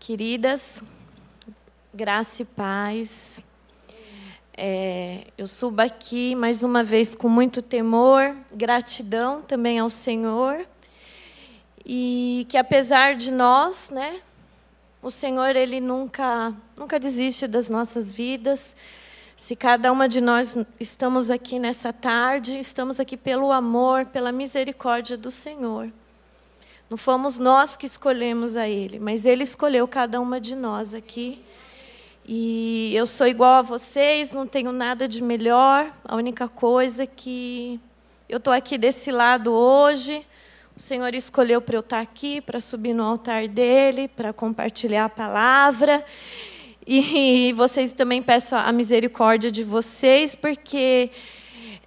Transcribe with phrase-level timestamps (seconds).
[0.00, 0.82] Queridas,
[1.92, 3.42] graça e paz.
[4.56, 10.66] É, eu subo aqui mais uma vez com muito temor, gratidão também ao Senhor.
[11.84, 14.20] E que apesar de nós, né,
[15.02, 18.76] o Senhor ele nunca nunca desiste das nossas vidas.
[19.36, 25.16] Se cada uma de nós estamos aqui nessa tarde, estamos aqui pelo amor, pela misericórdia
[25.16, 25.92] do Senhor.
[26.90, 31.44] Não fomos nós que escolhemos a Ele, mas Ele escolheu cada uma de nós aqui.
[32.26, 35.92] E eu sou igual a vocês, não tenho nada de melhor.
[36.02, 37.78] A única coisa é que
[38.26, 40.26] eu estou aqui desse lado hoje.
[40.74, 45.10] O Senhor escolheu para eu estar aqui, para subir no altar dele, para compartilhar a
[45.10, 46.02] palavra.
[46.86, 51.10] E vocês também peço a misericórdia de vocês, porque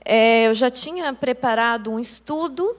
[0.05, 2.77] é, eu já tinha preparado um estudo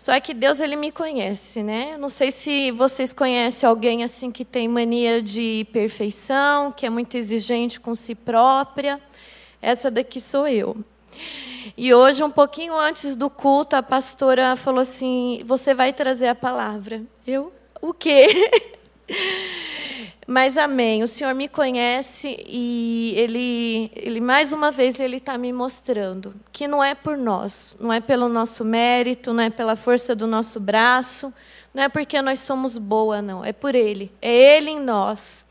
[0.00, 1.98] só que Deus ele me conhece, né?
[1.98, 7.18] Não sei se vocês conhecem alguém assim que tem mania de perfeição, que é muito
[7.18, 8.98] exigente com si própria.
[9.60, 10.74] Essa daqui sou eu.
[11.76, 16.34] E hoje, um pouquinho antes do culto, a pastora falou assim: "Você vai trazer a
[16.34, 17.02] palavra".
[17.26, 17.52] Eu,
[17.82, 18.26] o quê?
[20.26, 21.02] Mas amém.
[21.02, 26.68] O Senhor me conhece e ele, ele mais uma vez ele está me mostrando que
[26.68, 30.60] não é por nós, não é pelo nosso mérito, não é pela força do nosso
[30.60, 31.34] braço,
[31.74, 33.44] não é porque nós somos boa, não.
[33.44, 34.12] É por Ele.
[34.22, 35.44] É Ele em nós.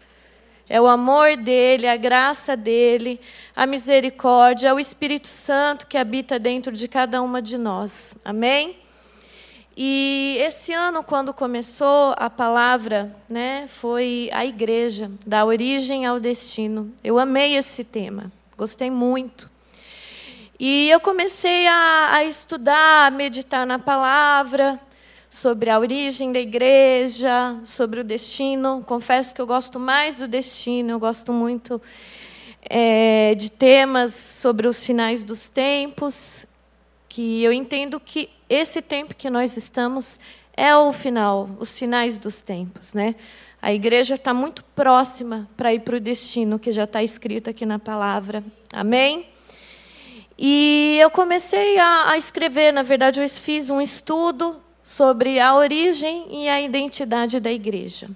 [0.70, 3.20] É o amor dele, a graça dele,
[3.56, 8.16] a misericórdia, é o Espírito Santo que habita dentro de cada uma de nós.
[8.24, 8.78] Amém?
[9.76, 16.92] E esse ano, quando começou a palavra, né, foi a igreja, da origem ao destino.
[17.04, 19.50] Eu amei esse tema, gostei muito.
[20.60, 24.80] E eu comecei a, a estudar, a meditar na palavra,
[25.30, 28.84] sobre a origem da igreja, sobre o destino.
[28.86, 31.82] Confesso que eu gosto mais do destino, eu gosto muito
[32.68, 36.46] é, de temas sobre os finais dos tempos,
[37.10, 40.20] que eu entendo que esse tempo que nós estamos
[40.56, 43.16] é o final, os finais dos tempos, né?
[43.62, 47.66] A igreja está muito próxima para ir para o destino que já está escrito aqui
[47.66, 48.44] na palavra.
[48.72, 49.28] Amém?
[50.38, 56.28] E eu comecei a, a, escrever, na verdade, eu fiz um estudo sobre a origem
[56.30, 58.10] e a identidade da igreja.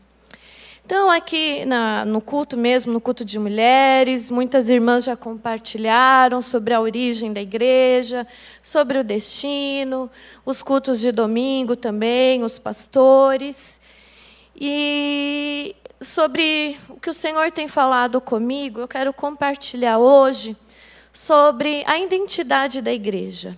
[0.85, 6.73] Então, aqui na, no culto mesmo, no culto de mulheres, muitas irmãs já compartilharam sobre
[6.73, 8.27] a origem da igreja,
[8.61, 10.11] sobre o destino,
[10.45, 13.79] os cultos de domingo também, os pastores.
[14.59, 20.53] E sobre o que o Senhor tem falado comigo, eu quero compartilhar hoje
[21.13, 23.55] sobre a identidade da igreja.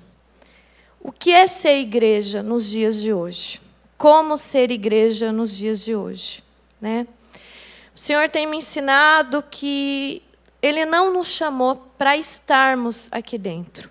[1.02, 3.60] O que é ser igreja nos dias de hoje?
[3.98, 6.44] Como ser igreja nos dias de hoje?
[6.80, 7.08] Né?
[7.96, 10.22] O Senhor tem me ensinado que
[10.62, 13.90] Ele não nos chamou para estarmos aqui dentro.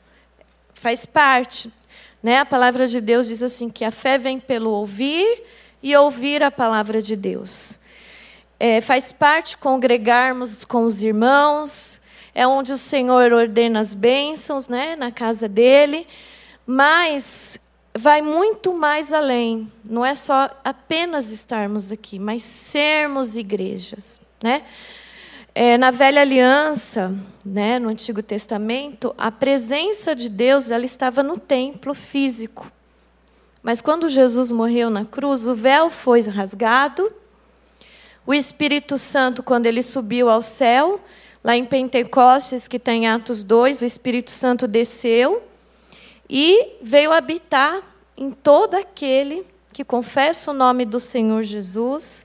[0.74, 1.72] Faz parte.
[2.22, 2.38] Né?
[2.38, 5.42] A palavra de Deus diz assim: que a fé vem pelo ouvir
[5.82, 7.78] e ouvir a palavra de Deus.
[8.60, 11.98] É, faz parte congregarmos com os irmãos,
[12.34, 16.06] é onde o Senhor ordena as bênçãos, né, na casa dele,
[16.66, 17.58] mas
[17.96, 19.70] vai muito mais além.
[19.84, 24.64] Não é só apenas estarmos aqui, mas sermos igrejas, né?
[25.54, 27.16] É, na velha aliança,
[27.46, 32.72] né, no Antigo Testamento, a presença de Deus ela estava no templo físico.
[33.62, 37.10] Mas quando Jesus morreu na cruz, o véu foi rasgado.
[38.26, 41.00] O Espírito Santo, quando ele subiu ao céu,
[41.42, 45.40] lá em Pentecostes, que tem Atos 2, o Espírito Santo desceu
[46.28, 47.82] e veio habitar
[48.16, 52.24] em todo aquele que confessa o nome do Senhor Jesus,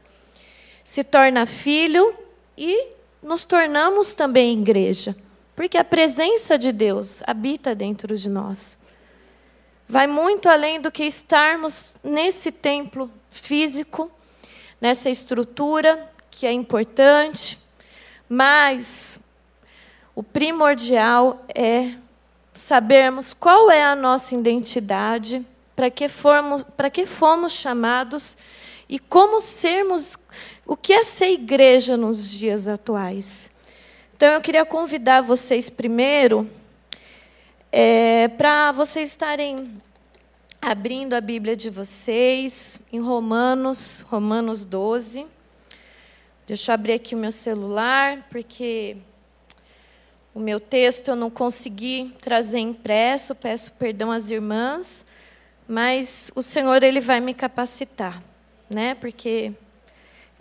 [0.84, 2.16] se torna filho
[2.58, 2.88] e
[3.22, 5.16] nos tornamos também igreja,
[5.56, 8.78] porque a presença de Deus habita dentro de nós.
[9.88, 14.12] Vai muito além do que estarmos nesse templo físico,
[14.80, 17.58] nessa estrutura que é importante,
[18.30, 19.20] mas
[20.16, 21.94] o primordial é
[22.60, 25.46] sabermos qual é a nossa identidade,
[25.76, 28.38] para que, formos, que fomos chamados
[28.88, 30.18] e como sermos,
[30.66, 33.50] o que é ser igreja nos dias atuais.
[34.14, 36.50] Então, eu queria convidar vocês primeiro
[37.72, 39.82] é, para vocês estarem
[40.62, 45.26] abrindo a Bíblia de vocês em Romanos, Romanos 12.
[46.46, 48.98] Deixa eu abrir aqui o meu celular, porque
[50.40, 55.06] o meu texto eu não consegui trazer impresso, peço perdão às irmãs,
[55.68, 58.24] mas o Senhor ele vai me capacitar,
[58.70, 58.96] né?
[58.96, 59.52] Porque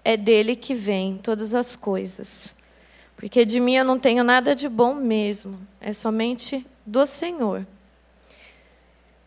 [0.05, 2.55] é dele que vem todas as coisas.
[3.17, 7.67] Porque de mim eu não tenho nada de bom mesmo, é somente do Senhor.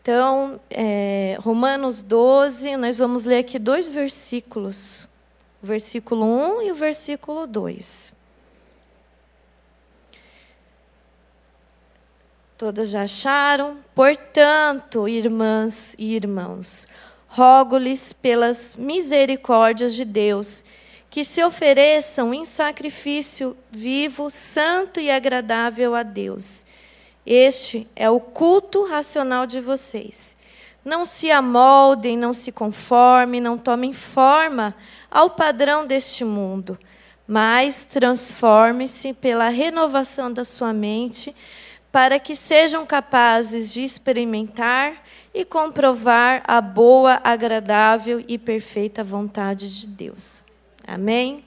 [0.00, 5.06] Então, é, Romanos 12, nós vamos ler aqui dois versículos,
[5.62, 8.21] o versículo 1 e o versículo 2.
[12.62, 13.78] Todas já acharam?
[13.92, 16.86] Portanto, irmãs e irmãos,
[17.26, 20.62] rogo-lhes pelas misericórdias de Deus
[21.10, 26.64] que se ofereçam em sacrifício vivo, santo e agradável a Deus.
[27.26, 30.36] Este é o culto racional de vocês.
[30.84, 34.72] Não se amoldem, não se conformem, não tomem forma
[35.10, 36.78] ao padrão deste mundo,
[37.26, 41.34] mas transformem-se pela renovação da sua mente,
[41.92, 45.04] para que sejam capazes de experimentar
[45.34, 50.42] e comprovar a boa, agradável e perfeita vontade de Deus.
[50.86, 51.44] Amém?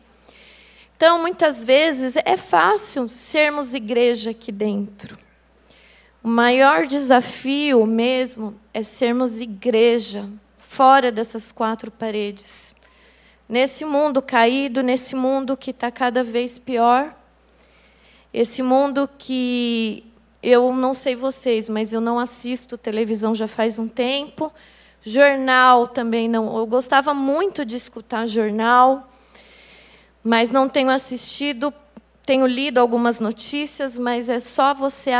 [0.95, 5.17] Então, muitas vezes é fácil sermos igreja aqui dentro.
[6.23, 12.75] O maior desafio mesmo é sermos igreja fora dessas quatro paredes.
[13.49, 17.15] Nesse mundo caído, nesse mundo que está cada vez pior,
[18.33, 20.03] esse mundo que
[20.47, 24.53] eu não sei vocês, mas eu não assisto televisão já faz um tempo.
[25.01, 26.55] Jornal também não.
[26.55, 29.11] Eu gostava muito de escutar jornal,
[30.23, 31.73] mas não tenho assistido.
[32.23, 35.11] Tenho lido algumas notícias, mas é só você.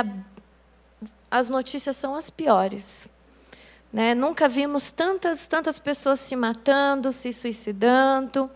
[1.31, 3.10] As notícias são as piores.
[3.92, 4.13] Né?
[4.13, 8.50] Nunca vimos tantas, tantas pessoas se matando, se suicidando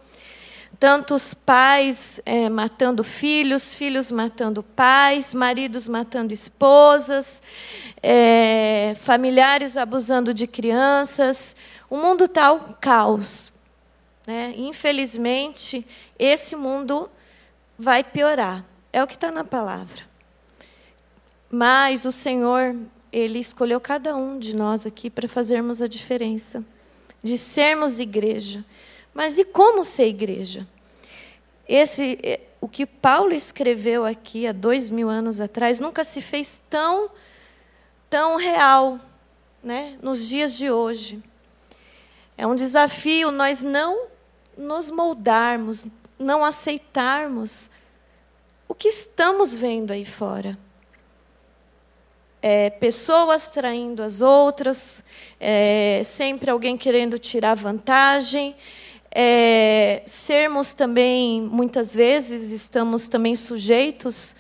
[0.80, 7.44] tantos pais é, matando filhos, filhos matando pais, maridos matando esposas,
[8.02, 11.56] é, familiares abusando de crianças.
[11.90, 13.52] O mundo está um caos.
[14.26, 14.54] Né?
[14.56, 15.86] Infelizmente,
[16.18, 17.10] esse mundo
[17.78, 18.64] vai piorar.
[18.94, 20.08] É o que está na palavra.
[21.52, 22.76] Mas o Senhor,
[23.12, 26.64] Ele escolheu cada um de nós aqui para fazermos a diferença,
[27.22, 28.64] de sermos igreja.
[29.14, 30.68] Mas e como ser igreja?
[31.68, 36.60] Esse, é, o que Paulo escreveu aqui há dois mil anos atrás nunca se fez
[36.70, 37.10] tão,
[38.10, 39.00] tão real,
[39.64, 39.98] né?
[40.02, 41.22] Nos dias de hoje,
[42.38, 44.08] é um desafio nós não
[44.58, 47.70] nos moldarmos, não aceitarmos
[48.68, 50.58] o que estamos vendo aí fora.
[52.42, 55.04] É, pessoas traindo as outras,
[55.40, 58.56] é, sempre alguém querendo tirar vantagem,
[59.12, 64.36] é, sermos também, muitas vezes, estamos também sujeitos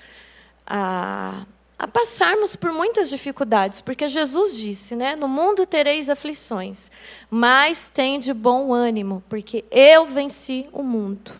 [0.66, 1.46] a,
[1.78, 5.16] a passarmos por muitas dificuldades, porque Jesus disse, né?
[5.16, 6.92] No mundo tereis aflições,
[7.30, 11.32] mas tem de bom ânimo, porque eu venci o mundo.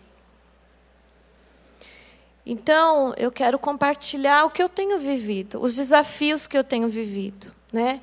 [2.44, 7.54] Então, eu quero compartilhar o que eu tenho vivido, os desafios que eu tenho vivido,
[7.72, 8.00] né?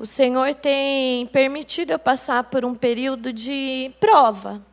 [0.00, 4.64] O Senhor tem permitido eu passar por um período de prova,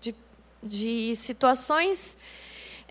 [0.00, 0.14] de,
[0.62, 2.16] de situações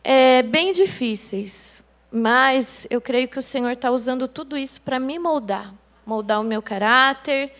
[0.03, 1.81] é, bem difíceis.
[2.11, 5.73] Mas eu creio que o Senhor está usando tudo isso para me moldar
[6.05, 7.53] moldar o meu caráter.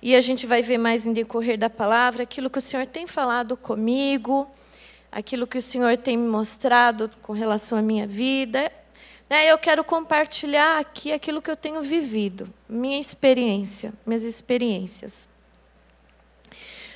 [0.00, 3.08] E a gente vai ver mais em decorrer da palavra aquilo que o Senhor tem
[3.08, 4.48] falado comigo,
[5.10, 8.70] aquilo que o Senhor tem me mostrado com relação à minha vida.
[9.28, 15.28] Né, eu quero compartilhar aqui aquilo que eu tenho vivido, minha experiência, minhas experiências.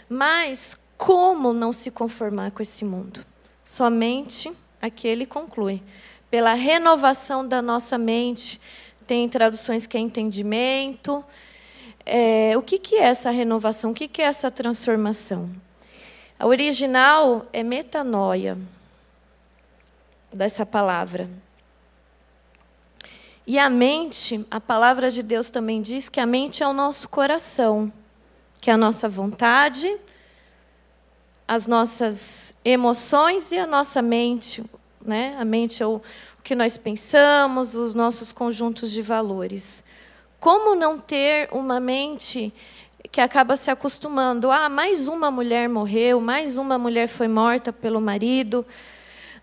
[0.09, 3.25] Mas como não se conformar com esse mundo?
[3.65, 5.83] Somente, aqui ele conclui,
[6.31, 8.59] pela renovação da nossa mente.
[9.07, 11.23] Tem traduções que é entendimento.
[12.07, 13.91] É, o que, que é essa renovação?
[13.91, 15.51] O que, que é essa transformação?
[16.39, 18.57] A original é metanoia,
[20.33, 21.29] dessa palavra.
[23.47, 27.09] E a mente, a palavra de Deus também diz que a mente é o nosso
[27.09, 27.93] coração,
[28.61, 29.97] que é a nossa vontade,
[31.47, 34.63] as nossas emoções e a nossa mente.
[35.05, 35.37] Né?
[35.41, 36.01] A mente é o,
[36.45, 39.85] que nós pensamos, os nossos conjuntos de valores.
[40.41, 42.53] Como não ter uma mente
[43.11, 44.51] que acaba se acostumando?
[44.51, 48.65] Ah, mais uma mulher morreu, mais uma mulher foi morta pelo marido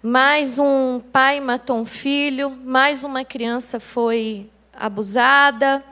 [0.01, 5.83] mais um pai matou um filho, mais uma criança foi abusada,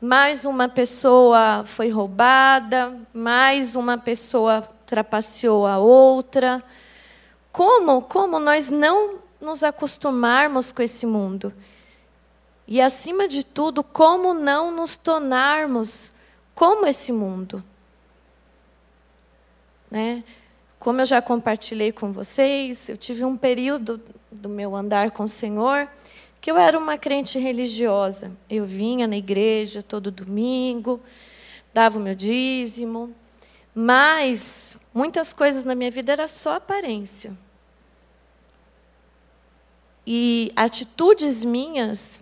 [0.00, 6.64] mais uma pessoa foi roubada, mais uma pessoa trapaceou a outra.
[7.52, 11.54] Como, como nós não nos acostumarmos com esse mundo?
[12.66, 16.12] E acima de tudo, como não nos tornarmos
[16.56, 17.62] como esse mundo?
[19.88, 20.24] Né?
[20.78, 25.28] Como eu já compartilhei com vocês, eu tive um período do meu andar com o
[25.28, 25.88] Senhor
[26.40, 28.36] que eu era uma crente religiosa.
[28.48, 31.00] Eu vinha na igreja todo domingo,
[31.74, 33.14] dava o meu dízimo,
[33.74, 37.32] mas muitas coisas na minha vida era só aparência.
[40.06, 42.20] E atitudes minhas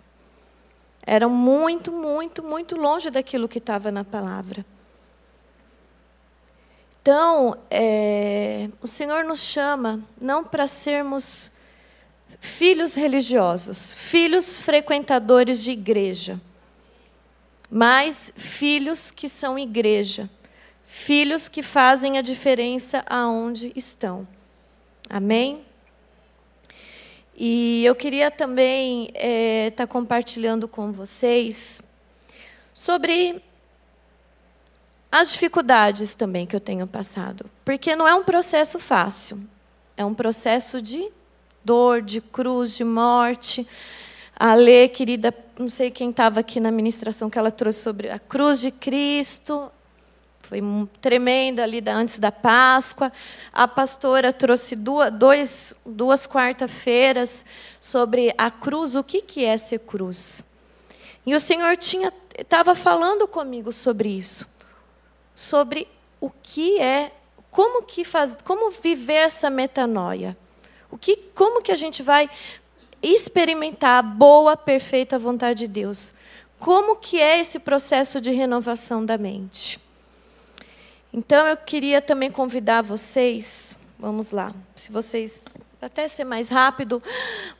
[1.01, 4.65] eram muito, muito, muito longe daquilo que estava na palavra.
[7.07, 11.49] Então, é, o Senhor nos chama não para sermos
[12.41, 16.37] filhos religiosos, filhos frequentadores de igreja,
[17.71, 20.29] mas filhos que são igreja,
[20.83, 24.27] filhos que fazem a diferença aonde estão.
[25.09, 25.61] Amém?
[27.37, 31.81] E eu queria também estar é, tá compartilhando com vocês
[32.73, 33.41] sobre
[35.11, 37.45] as dificuldades também que eu tenho passado.
[37.63, 39.39] Porque não é um processo fácil.
[39.95, 41.09] É um processo de
[41.63, 43.67] dor, de cruz, de morte.
[44.37, 48.19] A Lê, querida, não sei quem estava aqui na ministração que ela trouxe sobre a
[48.19, 49.71] cruz de Cristo.
[50.41, 50.61] Foi
[51.01, 53.11] tremenda ali antes da Páscoa.
[53.51, 57.45] A pastora trouxe duas, dois, duas quarta-feiras
[57.79, 60.43] sobre a cruz, o que, que é ser cruz.
[61.25, 61.77] E o Senhor
[62.37, 64.45] estava falando comigo sobre isso
[65.37, 65.87] sobre
[66.19, 67.11] o que é,
[67.51, 70.35] como que faz, como viver essa metanoia.
[70.89, 72.27] O que, como que a gente vai
[73.03, 76.11] experimentar a boa, perfeita vontade de Deus?
[76.57, 79.79] Como que é esse processo de renovação da mente?
[81.13, 85.45] Então eu queria também convidar vocês, vamos lá, se vocês
[85.79, 87.01] até ser mais rápido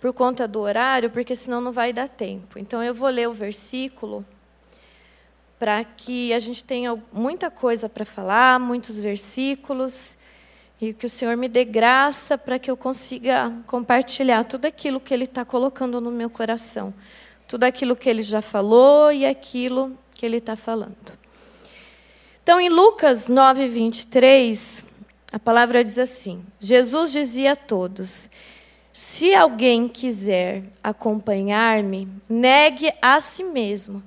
[0.02, 2.58] por conta do horário, porque senão não vai dar tempo.
[2.58, 4.26] Então eu vou ler o versículo
[5.60, 10.16] para que a gente tenha muita coisa para falar, muitos versículos,
[10.80, 15.14] e que o Senhor me dê graça para que eu consiga compartilhar tudo aquilo que
[15.14, 16.94] Ele está colocando no meu coração,
[17.48, 21.18] tudo aquilo que Ele já falou e aquilo que Ele está falando.
[22.44, 24.86] Então, em Lucas 9, 23,
[25.32, 28.30] a palavra diz assim: Jesus dizia a todos:
[28.94, 34.04] Se alguém quiser acompanhar-me, negue a si mesmo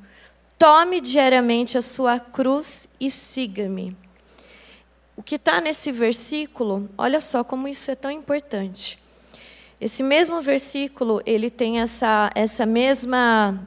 [0.60, 3.96] Tome diariamente a sua cruz e siga-me.
[5.16, 8.98] O que está nesse versículo, olha só como isso é tão importante.
[9.80, 13.66] Esse mesmo versículo, ele tem essa, essa mesma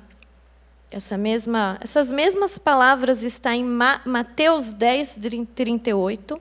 [0.91, 5.17] essa mesma, essas mesmas palavras está em Mateus 10,
[5.55, 6.39] 38,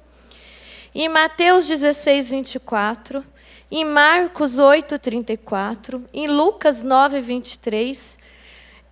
[0.94, 3.24] em Mateus 16, 24,
[3.70, 8.20] em Marcos 8, 34, em Lucas 9, 23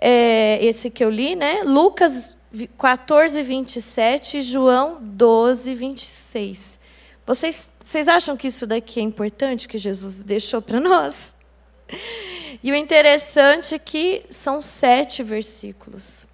[0.00, 1.62] é, esse que eu li, né?
[1.62, 2.35] Lucas
[2.78, 6.80] 14, 27, João 12, 26.
[7.26, 11.35] Vocês, vocês acham que isso daqui é importante que Jesus deixou para nós?
[12.62, 16.26] E o interessante é que são sete versículos.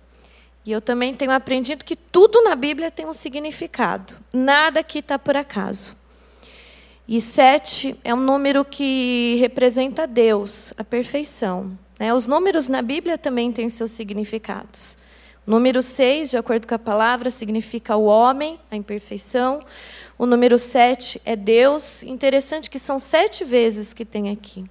[0.65, 4.17] E eu também tenho aprendido que tudo na Bíblia tem um significado.
[4.33, 5.97] Nada aqui está por acaso.
[7.07, 11.79] E sete é um número que representa Deus, a perfeição.
[11.99, 12.13] Né?
[12.13, 14.97] Os números na Bíblia também têm seus significados.
[15.47, 19.65] O número 6, de acordo com a palavra, significa o homem, a imperfeição.
[20.19, 22.03] O número 7 é Deus.
[22.03, 24.65] Interessante que são sete vezes que tem aqui.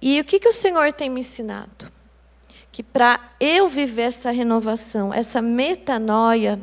[0.00, 1.90] E o que, que o Senhor tem me ensinado?
[2.70, 6.60] Que para eu viver essa renovação, essa metanoia,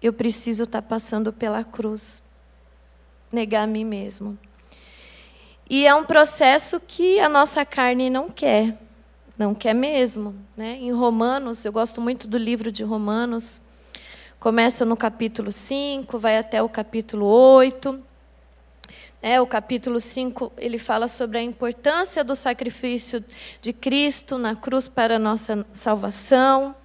[0.00, 2.22] eu preciso estar tá passando pela cruz.
[3.32, 4.38] Negar a mim mesmo.
[5.68, 8.78] E é um processo que a nossa carne não quer,
[9.36, 10.32] não quer mesmo.
[10.56, 10.78] Né?
[10.80, 13.60] Em Romanos, eu gosto muito do livro de Romanos,
[14.38, 18.00] começa no capítulo 5, vai até o capítulo 8.
[19.20, 23.24] É, o capítulo 5 ele fala sobre a importância do sacrifício
[23.60, 26.76] de Cristo na cruz para a nossa salvação.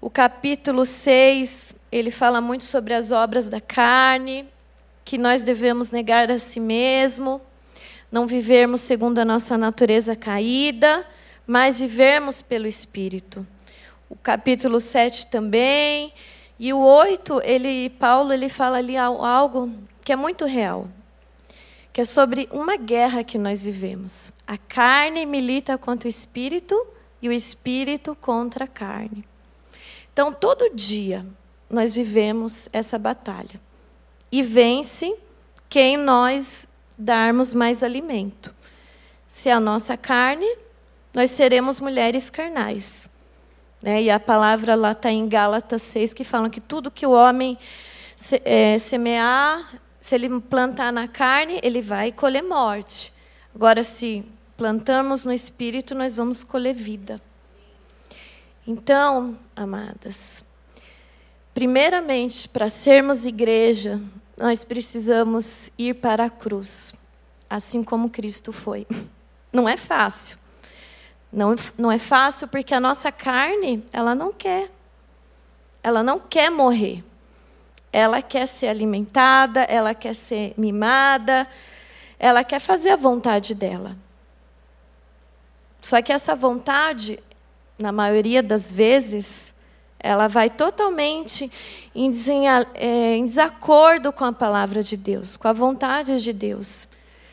[0.00, 4.48] O capítulo 6 ele fala muito sobre as obras da carne,
[5.04, 7.42] que nós devemos negar a si mesmo
[8.14, 11.04] não vivermos segundo a nossa natureza caída,
[11.44, 13.44] mas vivermos pelo Espírito.
[14.08, 16.12] O capítulo 7 também.
[16.56, 19.68] E o 8, ele, Paulo ele fala ali algo
[20.04, 20.86] que é muito real,
[21.92, 24.32] que é sobre uma guerra que nós vivemos.
[24.46, 26.86] A carne milita contra o espírito
[27.20, 29.24] e o espírito contra a carne.
[30.12, 31.26] Então, todo dia
[31.68, 33.60] nós vivemos essa batalha.
[34.30, 35.16] E vence
[35.68, 38.54] quem nós darmos mais alimento.
[39.28, 40.46] Se é a nossa carne,
[41.12, 43.08] nós seremos mulheres carnais.
[43.82, 44.02] Né?
[44.02, 47.58] E a palavra lá está em Gálatas 6, que fala que tudo que o homem
[48.16, 53.12] se, é, semear, Se ele plantar na carne, ele vai colher morte.
[53.54, 54.24] Agora, se
[54.56, 57.20] plantamos no espírito, nós vamos colher vida.
[58.66, 60.44] Então, amadas,
[61.52, 64.00] primeiramente, para sermos igreja,
[64.36, 66.92] nós precisamos ir para a cruz,
[67.48, 68.86] assim como Cristo foi.
[69.52, 70.36] Não é fácil.
[71.32, 74.70] Não, não é fácil porque a nossa carne, ela não quer.
[75.82, 77.04] Ela não quer morrer.
[77.92, 81.48] Ela quer ser alimentada, ela quer ser mimada,
[82.18, 83.96] ela quer fazer a vontade dela.
[85.80, 87.22] Só que essa vontade,
[87.78, 89.53] na maioria das vezes,
[90.04, 91.50] ela vai totalmente
[91.94, 92.10] em,
[92.74, 96.86] é, em desacordo com a palavra de Deus, com a vontade de Deus.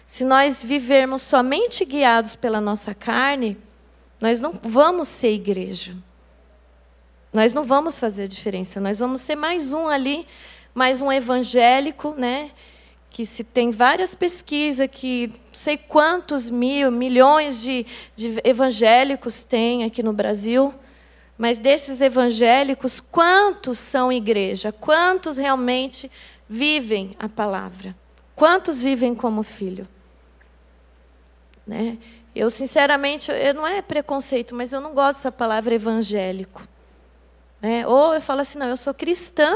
[0.07, 3.57] Se nós vivermos somente guiados pela nossa carne,
[4.21, 5.93] nós não vamos ser igreja.
[7.33, 8.79] Nós não vamos fazer diferença.
[8.79, 10.25] Nós vamos ser mais um ali,
[10.73, 12.51] mais um evangélico, né?
[13.09, 17.85] Que se tem várias pesquisas que sei quantos mil, milhões de,
[18.15, 20.73] de evangélicos tem aqui no Brasil.
[21.41, 24.71] Mas desses evangélicos, quantos são igreja?
[24.71, 26.11] Quantos realmente
[26.47, 27.95] vivem a palavra?
[28.35, 29.87] Quantos vivem como filho?
[31.65, 31.97] Né?
[32.35, 36.61] Eu, sinceramente, eu, não é preconceito, mas eu não gosto dessa palavra evangélico.
[37.59, 37.87] Né?
[37.87, 39.51] Ou eu falo assim, não, eu sou cristã,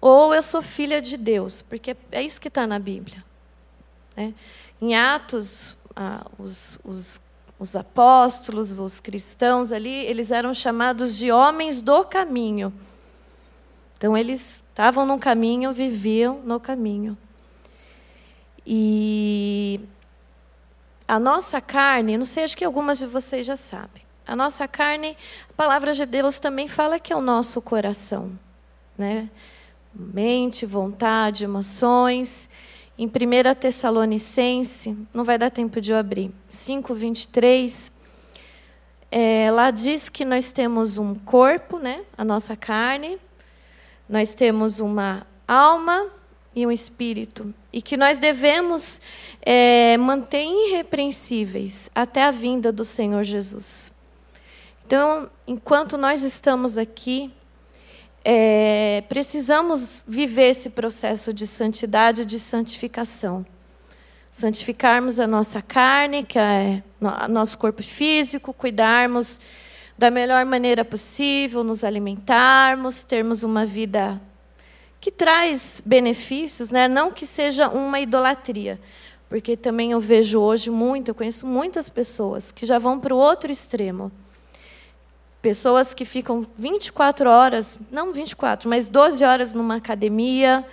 [0.00, 3.24] ou eu sou filha de Deus, porque é isso que está na Bíblia.
[4.16, 4.34] Né?
[4.82, 7.20] Em Atos, ah, os, os,
[7.58, 12.72] os apóstolos, os cristãos ali, eles eram chamados de homens do caminho.
[13.96, 17.16] Então, eles estavam no caminho, viviam no caminho.
[18.66, 19.80] E
[21.08, 24.02] a nossa carne, não sei, acho que algumas de vocês já sabem.
[24.26, 25.16] A nossa carne,
[25.48, 28.36] a palavra de Deus também fala que é o nosso coração,
[28.98, 29.30] né?
[29.94, 32.48] Mente, vontade, emoções.
[32.98, 33.10] Em 1
[33.60, 37.92] Tessalonicense, não vai dar tempo de eu abrir, 5, 23,
[39.10, 42.04] é, lá diz que nós temos um corpo, né?
[42.16, 43.18] A nossa carne,
[44.08, 46.10] nós temos uma alma,
[46.56, 48.98] e um espírito, e que nós devemos
[49.42, 53.92] é, manter irrepreensíveis até a vinda do Senhor Jesus.
[54.86, 57.30] Então, enquanto nós estamos aqui,
[58.28, 63.46] é, precisamos viver esse processo de santidade, de santificação.
[64.32, 66.82] Santificarmos a nossa carne, que é
[67.28, 69.40] nosso corpo físico, cuidarmos
[69.96, 74.20] da melhor maneira possível, nos alimentarmos, termos uma vida
[75.00, 76.88] que traz benefícios, né?
[76.88, 78.80] não que seja uma idolatria.
[79.28, 83.18] Porque também eu vejo hoje muito, eu conheço muitas pessoas que já vão para o
[83.18, 84.10] outro extremo.
[85.46, 90.66] Pessoas que ficam 24 horas, não 24, mas 12 horas numa academia.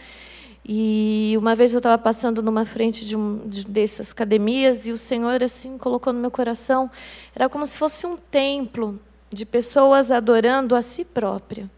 [0.65, 4.97] E uma vez eu estava passando numa frente de, um, de dessas academias e o
[4.97, 6.89] Senhor assim colocou no meu coração,
[7.35, 11.69] era como se fosse um templo de pessoas adorando a si própria.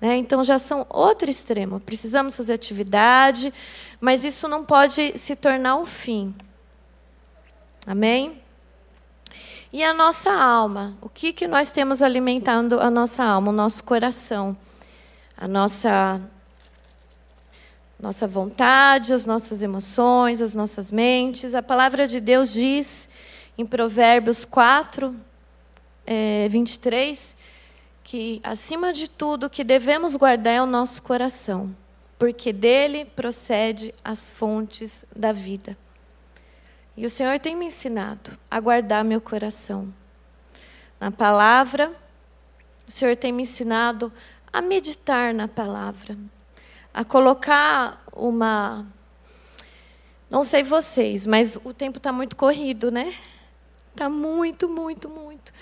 [0.00, 0.18] Né?
[0.18, 1.80] Então já são outro extremo.
[1.80, 3.52] Precisamos fazer atividade,
[4.00, 6.32] mas isso não pode se tornar o fim.
[7.84, 8.40] Amém?
[9.70, 10.96] E a nossa alma?
[10.98, 14.56] O que, que nós temos alimentando a nossa alma, o nosso coração?
[15.36, 16.22] A nossa,
[18.00, 21.54] nossa vontade, as nossas emoções, as nossas mentes.
[21.54, 23.10] A palavra de Deus diz
[23.58, 25.14] em Provérbios 4,
[26.06, 27.36] é, 23,
[28.02, 31.76] que, acima de tudo, o que devemos guardar é o nosso coração,
[32.18, 35.76] porque dele procede as fontes da vida.
[36.98, 39.94] E o Senhor tem me ensinado a guardar meu coração.
[40.98, 41.94] Na palavra,
[42.88, 44.12] o Senhor tem me ensinado
[44.52, 46.18] a meditar na palavra,
[46.92, 48.84] a colocar uma.
[50.28, 53.14] Não sei vocês, mas o tempo está muito corrido, né?
[53.92, 55.52] Está muito, muito, muito.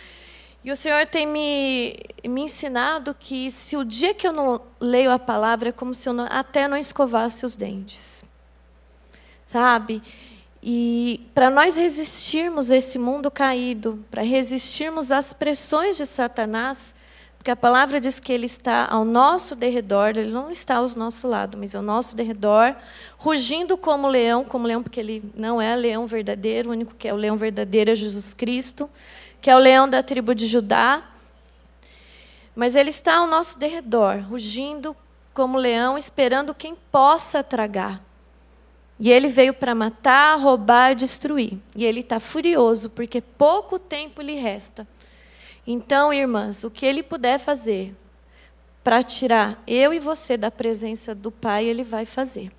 [0.65, 5.13] E o Senhor tem me, me ensinado que se o dia que eu não leio
[5.13, 8.25] a palavra é como se eu não, até não escovasse os dentes.
[9.45, 10.03] Sabe?
[10.69, 16.93] E para nós resistirmos a esse mundo caído, para resistirmos às pressões de Satanás,
[17.39, 21.29] porque a palavra diz que ele está ao nosso derredor, ele não está ao nosso
[21.29, 22.75] lado, mas ao nosso derredor,
[23.17, 27.15] rugindo como leão, como leão, porque ele não é leão verdadeiro, o único que é
[27.15, 28.91] o leão verdadeiro é Jesus Cristo
[29.47, 31.03] que é o leão da tribo de Judá.
[32.53, 34.97] Mas ele está ao nosso derredor, rugindo
[35.33, 38.03] como leão, esperando quem possa tragar.
[38.99, 41.59] E ele veio para matar, roubar destruir.
[41.75, 44.87] E ele está furioso, porque pouco tempo lhe resta.
[45.67, 47.95] Então, irmãs, o que ele puder fazer
[48.87, 52.53] para tirar eu e você da presença do Pai, Ele vai fazer.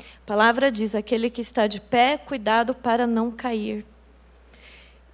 [0.00, 3.86] A palavra diz: aquele que está de pé, cuidado para não cair.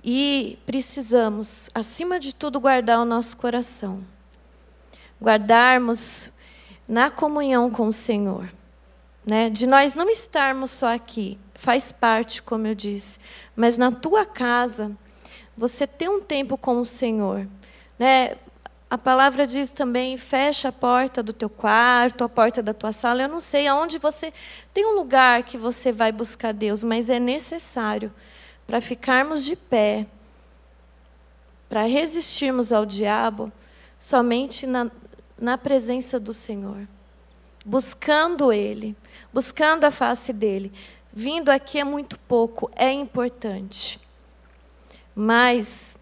[0.03, 4.03] E precisamos, acima de tudo, guardar o nosso coração.
[5.21, 6.33] Guardarmos
[6.89, 8.51] na comunhão com o Senhor.
[9.27, 9.51] Né?
[9.51, 13.19] De nós não estarmos só aqui, faz parte, como eu disse,
[13.57, 14.97] mas na tua casa,
[15.57, 17.49] você ter um tempo com o Senhor.
[17.99, 18.37] Né?
[18.89, 23.23] A palavra diz também: fecha a porta do teu quarto, a porta da tua sala.
[23.23, 24.33] Eu não sei aonde você.
[24.73, 28.13] Tem um lugar que você vai buscar Deus, mas é necessário
[28.67, 30.07] para ficarmos de pé,
[31.69, 33.53] para resistirmos ao diabo,
[33.99, 34.91] somente na,
[35.39, 36.87] na presença do Senhor,
[37.67, 38.97] buscando Ele,
[39.33, 40.73] buscando a face dEle.
[41.13, 43.99] Vindo aqui é muito pouco, é importante,
[45.15, 45.97] mas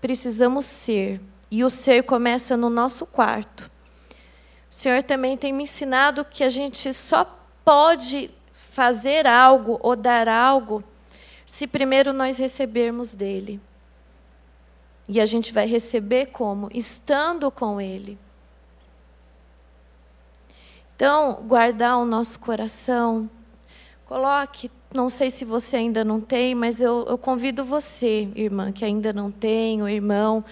[0.00, 3.70] precisamos ser, e o ser começa no nosso quarto.
[4.70, 7.24] O Senhor também tem me ensinado que a gente só
[7.64, 10.82] pode fazer algo ou dar algo
[11.44, 13.60] se primeiro nós recebermos dele.
[15.08, 16.68] E a gente vai receber como?
[16.72, 18.18] Estando com ele.
[20.96, 23.28] Então, guardar o nosso coração.
[24.06, 28.82] Coloque, não sei se você ainda não tem, mas eu, eu convido você, irmã, que
[28.82, 30.42] ainda não tem, o irmão,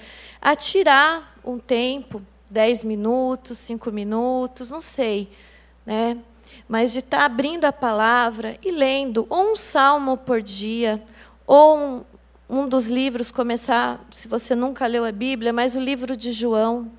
[0.43, 5.31] a tirar um tempo, dez minutos, cinco minutos, não sei,
[5.87, 6.19] né?
[6.69, 11.03] mas de estar tá abrindo a palavra e lendo ou um salmo por dia,
[11.47, 12.05] ou um,
[12.51, 16.91] um dos livros, começar, se você nunca leu a Bíblia, mas o livro de João.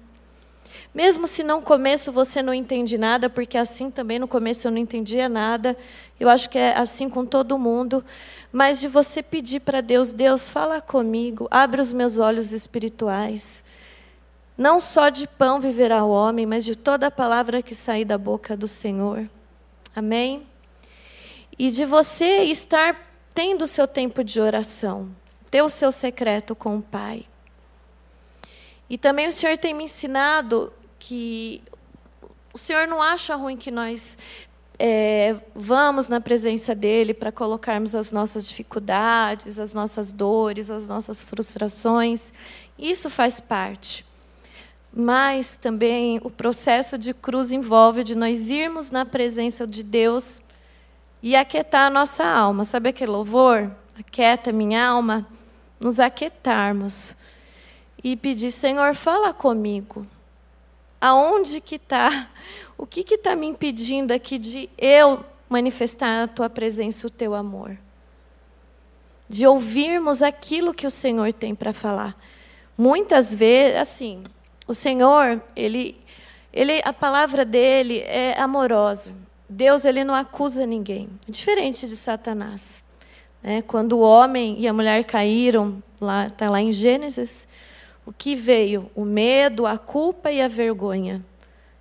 [0.96, 4.78] Mesmo se no começo você não entende nada, porque assim também no começo eu não
[4.78, 5.76] entendia nada,
[6.18, 8.02] eu acho que é assim com todo mundo,
[8.50, 13.62] mas de você pedir para Deus, Deus, fala comigo, abre os meus olhos espirituais.
[14.58, 18.18] Não só de pão viverá o homem, mas de toda a palavra que sair da
[18.18, 19.30] boca do Senhor.
[19.94, 20.48] Amém?
[21.60, 25.10] E de você estar tendo o seu tempo de oração,
[25.52, 27.26] ter o seu secreto com o Pai.
[28.90, 30.72] E também o Senhor tem me ensinado
[31.08, 31.62] que
[32.52, 34.18] o Senhor não acha ruim que nós
[34.80, 41.22] é, vamos na presença dele para colocarmos as nossas dificuldades, as nossas dores, as nossas
[41.22, 42.34] frustrações.
[42.78, 44.04] Isso faz parte.
[44.92, 50.42] Mas também o processo de cruz envolve de nós irmos na presença de Deus
[51.22, 52.66] e aquietar a nossa alma.
[52.66, 53.70] Sabe aquele louvor?
[54.00, 55.28] Aquieta minha alma.
[55.80, 57.16] Nos aquietarmos
[58.04, 60.08] e pedir, Senhor, fala comigo.
[61.06, 62.28] Aonde que está?
[62.76, 67.78] O que está me impedindo aqui de eu manifestar a tua presença, o teu amor?
[69.30, 72.18] De ouvirmos aquilo que o Senhor tem para falar.
[72.76, 74.24] Muitas vezes, assim,
[74.68, 75.96] o Senhor, ele,
[76.52, 79.12] ele, a palavra dele é amorosa.
[79.48, 82.82] Deus ele não acusa ninguém, diferente de Satanás.
[83.44, 83.62] Né?
[83.62, 87.48] Quando o homem e a mulher caíram, lá está lá em Gênesis,
[88.06, 88.92] o que veio?
[88.96, 91.26] O medo, a culpa e a vergonha.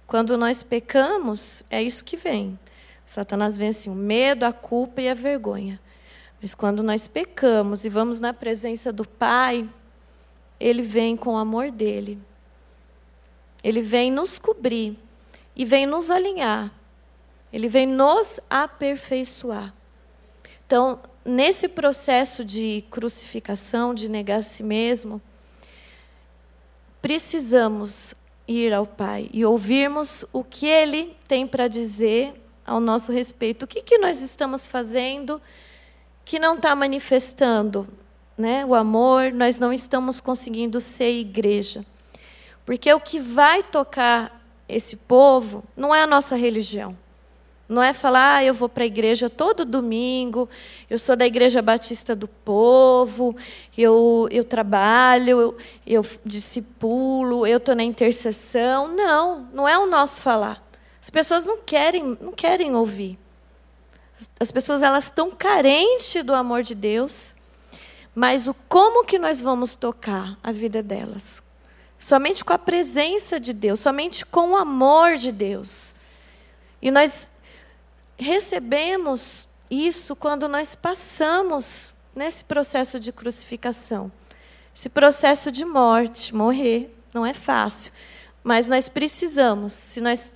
[0.06, 2.58] Quando nós pecamos, é isso que vem.
[3.04, 5.80] Satanás vem assim, o medo, a culpa e a vergonha.
[6.40, 9.68] Mas quando nós pecamos e vamos na presença do Pai,
[10.58, 12.18] ele vem com o amor dele,
[13.62, 14.98] ele vem nos cobrir
[15.56, 16.72] e vem nos alinhar.
[17.52, 19.74] Ele vem nos aperfeiçoar.
[20.66, 25.22] Então, nesse processo de crucificação, de negar a si mesmo,
[27.04, 28.14] precisamos
[28.48, 32.32] ir ao Pai e ouvirmos o que Ele tem para dizer
[32.66, 33.64] ao nosso respeito.
[33.64, 35.38] O que, que nós estamos fazendo
[36.24, 37.86] que não está manifestando
[38.38, 41.84] né, o amor, nós não estamos conseguindo ser igreja.
[42.64, 46.96] Porque o que vai tocar esse povo não é a nossa religião.
[47.68, 50.48] Não é falar, ah, eu vou para a igreja todo domingo,
[50.88, 53.34] eu sou da Igreja Batista do Povo,
[53.76, 58.88] eu, eu trabalho, eu, eu discipulo, eu estou na intercessão.
[58.88, 60.62] Não, não é o nosso falar.
[61.00, 63.18] As pessoas não querem, não querem ouvir.
[64.38, 67.34] As pessoas elas estão carentes do amor de Deus,
[68.14, 71.42] mas o como que nós vamos tocar a vida delas?
[72.04, 75.94] somente com a presença de Deus, somente com o amor de Deus.
[76.82, 77.30] E nós
[78.18, 84.10] recebemos isso quando nós passamos nesse processo de crucificação,
[84.74, 87.92] esse processo de morte, morrer, não é fácil,
[88.42, 90.34] mas nós precisamos, se nós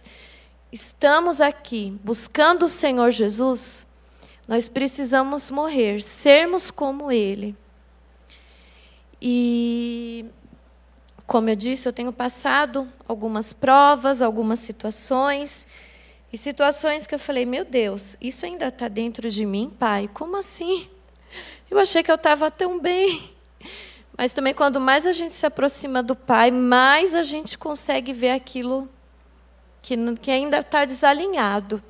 [0.73, 3.87] estamos aqui buscando o Senhor Jesus,
[4.47, 7.55] nós precisamos morrer, sermos como Ele.
[9.21, 10.25] E
[11.27, 15.67] Como eu disse, eu tenho passado algumas provas, algumas situações,
[16.33, 20.09] e situações que eu falei: meu Deus, isso ainda está dentro de mim, pai?
[20.13, 20.89] Como assim?
[21.71, 23.31] Eu achei que eu estava tão bem.
[24.17, 28.31] Mas também, quando mais a gente se aproxima do pai, mais a gente consegue ver
[28.31, 28.89] aquilo
[29.81, 31.83] que, que ainda está desalinhado.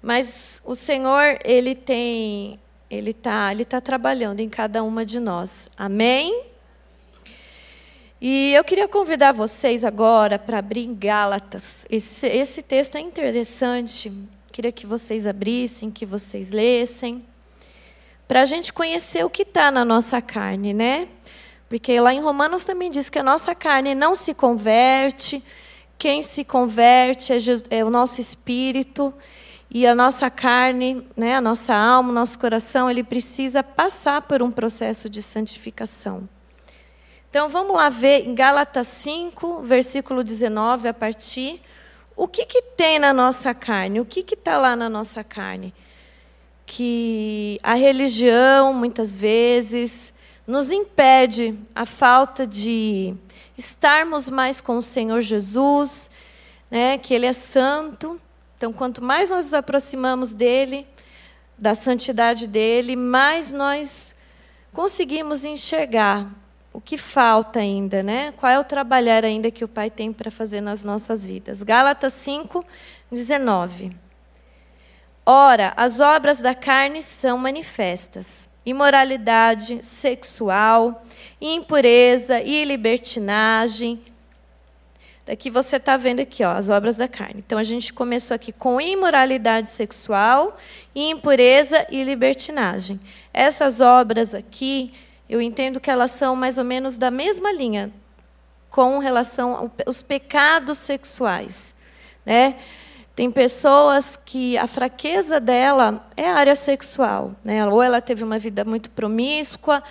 [0.00, 5.68] Mas o Senhor, Ele tem, Ele está ele tá trabalhando em cada uma de nós.
[5.76, 6.49] Amém?
[8.20, 11.86] E eu queria convidar vocês agora para abrir em Gálatas.
[11.88, 14.12] Esse, esse texto é interessante.
[14.52, 17.24] Queria que vocês abrissem, que vocês lessem,
[18.28, 21.08] para a gente conhecer o que está na nossa carne, né?
[21.66, 25.42] Porque lá em Romanos também diz que a nossa carne não se converte,
[25.96, 29.14] quem se converte é, Jesus, é o nosso espírito
[29.70, 34.42] e a nossa carne, né, a nossa alma, o nosso coração, ele precisa passar por
[34.42, 36.28] um processo de santificação.
[37.30, 41.62] Então vamos lá ver em Gálatas 5, versículo 19 a partir.
[42.16, 44.00] O que, que tem na nossa carne?
[44.00, 45.72] O que está lá na nossa carne?
[46.66, 50.12] Que a religião, muitas vezes,
[50.44, 53.14] nos impede a falta de
[53.56, 56.10] estarmos mais com o Senhor Jesus,
[56.68, 58.20] né, que Ele é santo.
[58.56, 60.84] Então, quanto mais nós nos aproximamos dele,
[61.56, 64.16] da santidade dele, mais nós
[64.72, 66.28] conseguimos enxergar
[66.72, 68.32] o que falta ainda, né?
[68.36, 71.62] Qual é o trabalhar ainda que o Pai tem para fazer nas nossas vidas?
[71.62, 72.64] Gálatas 5,
[73.10, 73.96] 19.
[75.26, 81.04] Ora, as obras da carne são manifestas: imoralidade sexual,
[81.40, 84.00] impureza e libertinagem.
[85.26, 87.42] Daqui você está vendo aqui, ó, as obras da carne.
[87.46, 90.56] Então a gente começou aqui com imoralidade sexual,
[90.94, 92.98] impureza e libertinagem.
[93.32, 94.92] Essas obras aqui
[95.30, 97.92] eu entendo que elas são mais ou menos da mesma linha
[98.68, 101.72] com relação aos pecados sexuais,
[102.26, 102.56] né?
[103.14, 107.64] Tem pessoas que a fraqueza dela é a área sexual, né?
[107.64, 109.84] Ou ela teve uma vida muito promíscua,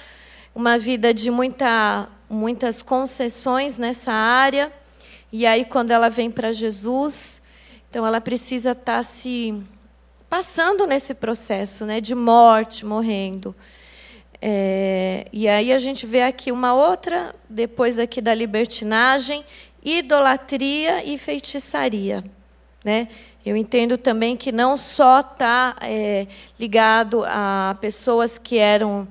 [0.54, 4.69] uma vida de muita, muitas concessões nessa área,
[5.32, 7.41] e aí quando ela vem para Jesus,
[7.89, 9.56] então ela precisa estar tá se
[10.30, 13.56] passando nesse processo, né, de morte, morrendo.
[14.41, 19.43] É, e aí a gente vê aqui uma outra, depois aqui da libertinagem,
[19.84, 22.23] idolatria e feitiçaria.
[22.84, 23.10] Né?
[23.45, 26.28] Eu entendo também que não só está é,
[26.60, 29.08] ligado a pessoas que eram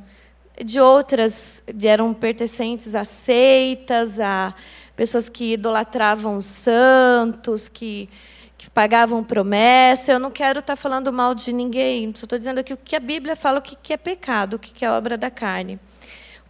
[0.64, 4.54] de outras, eram pertencentes a seitas, a
[4.96, 8.08] pessoas que idolatravam santos, que
[8.58, 10.12] que pagavam promessa.
[10.12, 13.00] Eu não quero estar falando mal de ninguém, só estou dizendo aqui o que a
[13.00, 15.78] Bíblia fala, o que é pecado, o que é obra da carne.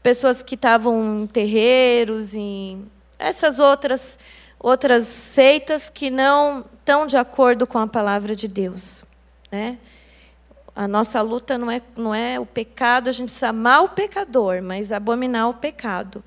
[0.02, 4.18] Pessoas que estavam em terreiros, em essas outras,
[4.58, 9.04] outras seitas que não estão de acordo com a palavra de Deus.
[9.52, 9.76] Né?
[10.74, 14.62] A nossa luta não é, não é o pecado, a gente precisa amar o pecador,
[14.62, 16.24] mas abominar o pecado.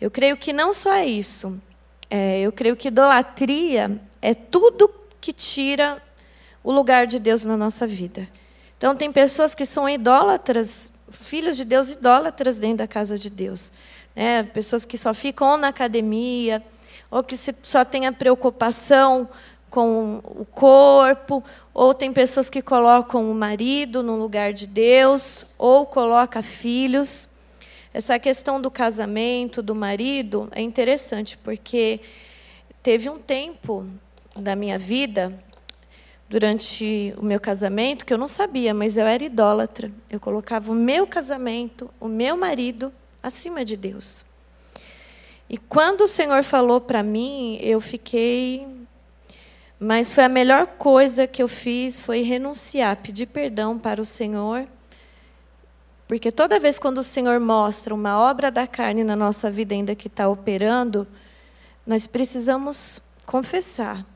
[0.00, 1.60] Eu creio que não só é isso.
[2.08, 6.02] É, eu creio que idolatria é tudo que tira
[6.62, 8.28] o lugar de Deus na nossa vida.
[8.76, 13.72] Então, tem pessoas que são idólatras, filhos de Deus idólatras dentro da casa de Deus.
[14.14, 14.42] Né?
[14.42, 16.62] Pessoas que só ficam na academia,
[17.10, 19.28] ou que só têm a preocupação
[19.68, 25.86] com o corpo, ou tem pessoas que colocam o marido no lugar de Deus, ou
[25.86, 27.28] coloca filhos.
[27.92, 32.00] Essa questão do casamento, do marido, é interessante, porque
[32.82, 33.86] teve um tempo
[34.40, 35.32] da minha vida,
[36.30, 39.90] durante o meu casamento, que eu não sabia, mas eu era idólatra.
[40.08, 44.24] Eu colocava o meu casamento, o meu marido, acima de Deus.
[45.48, 48.64] E quando o Senhor falou para mim, eu fiquei.
[49.80, 54.68] Mas foi a melhor coisa que eu fiz foi renunciar, pedir perdão para o Senhor.
[56.06, 59.96] Porque toda vez quando o Senhor mostra uma obra da carne na nossa vida ainda
[59.96, 61.08] que está operando,
[61.84, 64.06] nós precisamos confessar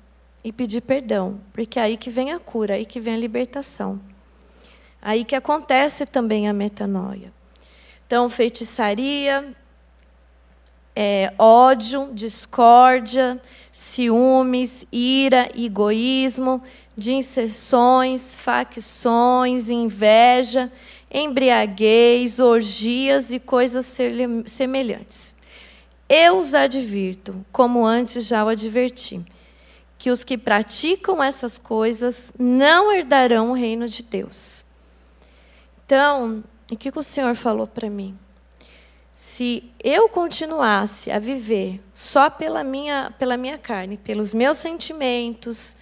[0.44, 3.18] e pedir perdão, porque é aí que vem a cura, é aí que vem a
[3.18, 3.98] libertação.
[5.00, 7.32] Aí que acontece também a metanoia.
[8.06, 9.54] Então, feitiçaria,
[10.94, 13.40] é, ódio, discórdia,
[13.72, 16.62] ciúmes, ira, egoísmo,
[16.96, 20.70] dissensões, facções, inveja,
[21.10, 23.96] embriaguez, orgias e coisas
[24.46, 25.34] semelhantes.
[26.06, 29.24] Eu os advirto, como antes já o adverti
[30.04, 34.62] que os que praticam essas coisas não herdarão o reino de Deus.
[35.86, 38.14] Então, o que o Senhor falou para mim?
[39.14, 45.74] se eu continuasse a viver só pela minha, pela minha carne, pelos meus sentimentos,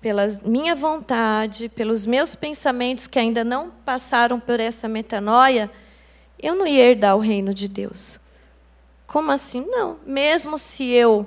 [0.00, 5.68] pela minha vontade, pelos meus pensamentos que ainda não passaram por essa metanoia,
[6.40, 8.20] eu não ia herdar o reino de Deus.
[9.08, 9.66] Como assim?
[9.66, 9.98] Não.
[10.06, 11.26] Mesmo se eu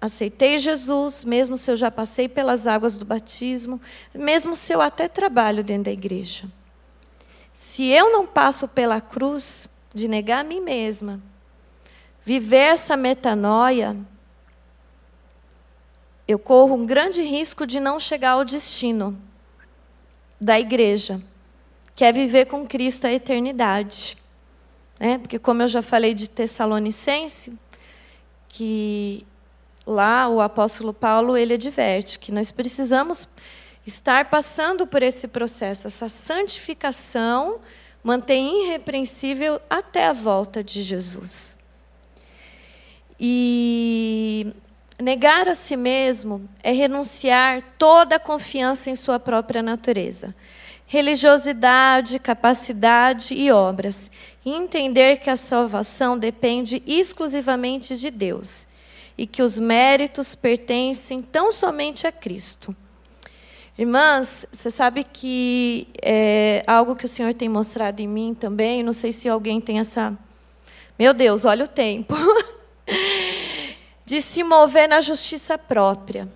[0.00, 3.80] aceitei Jesus, mesmo se eu já passei pelas águas do batismo,
[4.14, 6.46] mesmo se eu até trabalho dentro da igreja.
[7.52, 11.20] Se eu não passo pela cruz, de negar a mim mesma,
[12.24, 13.96] viver essa metanoia,
[16.26, 19.18] eu corro um grande risco de não chegar ao destino
[20.40, 21.20] da igreja,
[21.96, 24.16] que é viver com Cristo a eternidade.
[25.00, 25.18] Né?
[25.18, 27.58] Porque, como eu já falei de Tessalonicense,
[28.48, 29.26] que
[29.88, 33.26] lá o apóstolo Paulo ele adverte que nós precisamos
[33.86, 37.58] estar passando por esse processo, essa santificação
[38.04, 41.56] mantém irrepreensível até a volta de Jesus.
[43.18, 44.52] E
[45.00, 50.34] negar a si mesmo é renunciar toda a confiança em sua própria natureza,
[50.86, 54.10] religiosidade, capacidade e obras,
[54.44, 58.67] e entender que a salvação depende exclusivamente de Deus
[59.18, 62.74] e que os méritos pertencem tão somente a Cristo.
[63.76, 68.92] Irmãs, você sabe que é algo que o Senhor tem mostrado em mim também, não
[68.92, 70.16] sei se alguém tem essa.
[70.96, 72.14] Meu Deus, olha o tempo.
[74.04, 76.28] de se mover na justiça própria.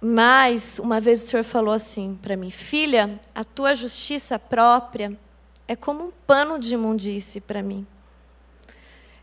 [0.00, 5.18] Mas, uma vez o Senhor falou assim para mim: Filha, a tua justiça própria
[5.66, 7.86] é como um pano de imundície para mim.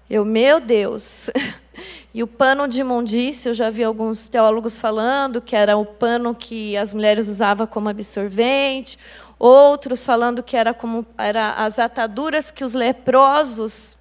[0.09, 1.29] Eu, meu Deus.
[2.11, 6.33] E o pano de imundície, eu já vi alguns teólogos falando que era o pano
[6.33, 8.97] que as mulheres usavam como absorvente,
[9.37, 13.95] outros falando que era como era as ataduras que os leprosos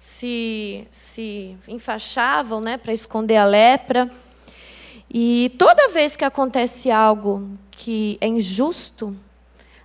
[0.00, 4.10] se, se enfaixavam né, para esconder a lepra.
[5.08, 9.16] E toda vez que acontece algo que é injusto,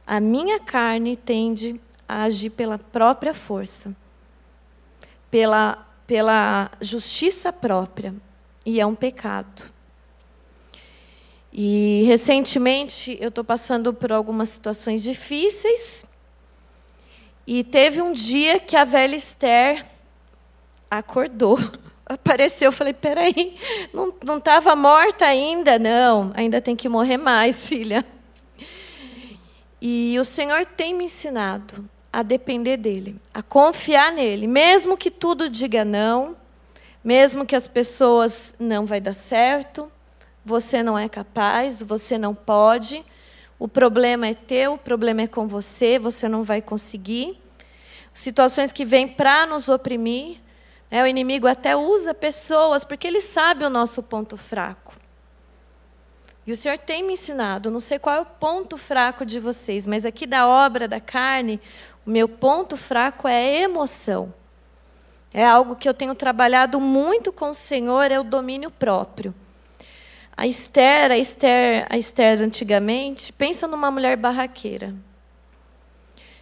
[0.08, 3.96] a minha carne tende a agir pela própria força
[5.30, 8.13] pela, pela justiça própria,
[8.65, 9.63] e é um pecado.
[11.52, 16.04] E recentemente eu estou passando por algumas situações difíceis,
[17.46, 19.86] e teve um dia que a velha Esther
[20.89, 21.58] acordou.
[22.06, 23.56] Apareceu, eu falei, peraí,
[23.94, 25.78] não estava morta ainda?
[25.78, 28.04] Não, ainda tem que morrer mais, filha.
[29.82, 35.50] E o Senhor tem me ensinado a depender dele, a confiar nele, mesmo que tudo
[35.50, 36.36] diga não,
[37.04, 39.91] mesmo que as pessoas não vai dar certo,
[40.43, 43.04] você não é capaz, você não pode,
[43.58, 47.39] o problema é teu, o problema é com você, você não vai conseguir.
[48.13, 50.38] Situações que vêm para nos oprimir,
[50.89, 51.04] né?
[51.04, 54.99] o inimigo até usa pessoas porque ele sabe o nosso ponto fraco.
[56.50, 59.86] E o Senhor tem me ensinado, não sei qual é o ponto fraco de vocês,
[59.86, 61.62] mas aqui da obra da carne,
[62.04, 64.34] o meu ponto fraco é a emoção.
[65.32, 69.32] É algo que eu tenho trabalhado muito com o Senhor, é o domínio próprio.
[70.36, 74.96] A Esther, a Esther, a Esther antigamente, pensa numa mulher barraqueira.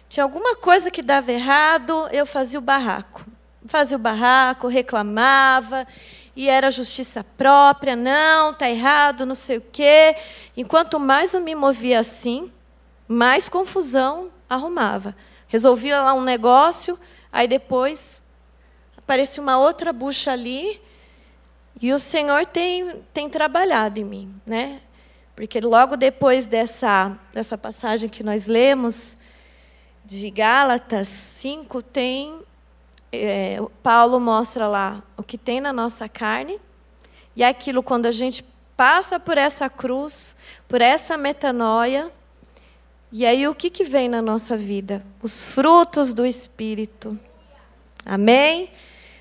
[0.08, 3.26] Tinha alguma coisa que dava errado, eu fazia o barraco.
[3.66, 5.86] Fazia o barraco, reclamava,
[6.38, 10.14] e era justiça própria, não, tá errado, não sei o quê.
[10.56, 12.52] Enquanto mais eu me movia assim,
[13.08, 15.16] mais confusão arrumava.
[15.48, 16.96] Resolvia lá um negócio,
[17.32, 18.22] aí depois
[18.96, 20.80] aparecia uma outra bucha ali,
[21.82, 24.80] e o Senhor tem, tem trabalhado em mim, né?
[25.34, 29.16] Porque logo depois dessa, dessa passagem que nós lemos,
[30.04, 32.46] de Gálatas 5, tem
[33.12, 36.58] é, Paulo mostra lá o que tem na nossa carne,
[37.34, 38.44] e aquilo quando a gente
[38.76, 42.12] passa por essa cruz, por essa metanoia,
[43.10, 45.02] e aí o que, que vem na nossa vida?
[45.22, 47.18] Os frutos do Espírito.
[48.04, 48.70] Amém?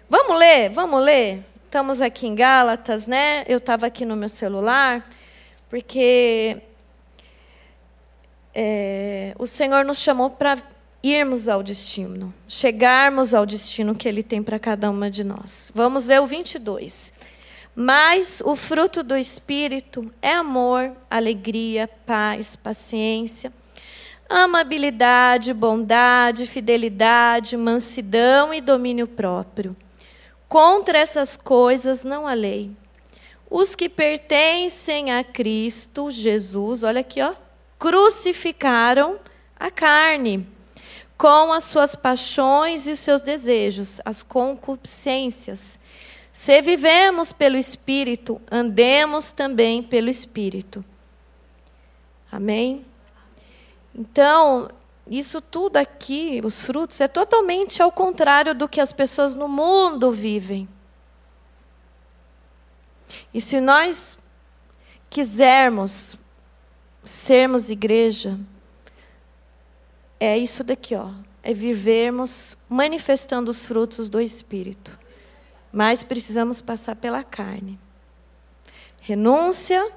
[0.10, 1.46] Vamos ler, vamos ler.
[1.66, 3.46] Estamos aqui em Gálatas, né?
[3.48, 5.10] Eu estava aqui no meu celular,
[5.70, 6.62] porque
[8.54, 10.58] é, o Senhor nos chamou para
[11.04, 15.72] irmos ao destino, chegarmos ao destino que Ele tem para cada uma de nós.
[15.74, 17.14] Vamos ver o 22.
[17.76, 23.54] Mas o fruto do Espírito é amor, alegria, paz, paciência,
[24.28, 29.76] amabilidade, bondade, fidelidade, mansidão e domínio próprio.
[30.48, 32.72] Contra essas coisas não há lei.
[33.50, 37.36] Os que pertencem a Cristo Jesus, olha aqui, ó,
[37.78, 39.20] crucificaram
[39.58, 40.57] a carne
[41.18, 45.80] com as suas paixões e os seus desejos, as concupiscências.
[46.32, 50.86] Se vivemos pelo Espírito, andemos também pelo Espírito.
[52.32, 52.86] Amém?
[53.96, 54.70] Então,
[55.10, 60.12] isso tudo aqui, os frutos, é totalmente ao contrário do que as pessoas no mundo
[60.12, 60.70] vivem.
[63.34, 64.18] E se nós
[65.10, 66.18] quisermos
[67.02, 68.38] sermos igreja,
[70.20, 71.10] é isso daqui, ó.
[71.44, 74.98] É vivermos manifestando os frutos do Espírito.
[75.72, 77.80] Mas precisamos passar pela carne.
[79.02, 79.92] Renúncia,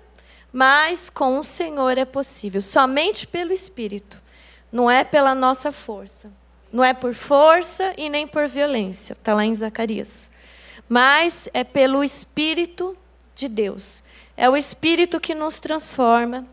[0.52, 4.20] mas com o Senhor é possível, somente pelo Espírito.
[4.70, 6.30] Não é pela nossa força.
[6.72, 9.14] Não é por força e nem por violência.
[9.14, 10.30] Está lá em Zacarias.
[10.88, 12.96] Mas é pelo Espírito
[13.34, 14.04] de Deus.
[14.36, 16.46] É o Espírito que nos transforma.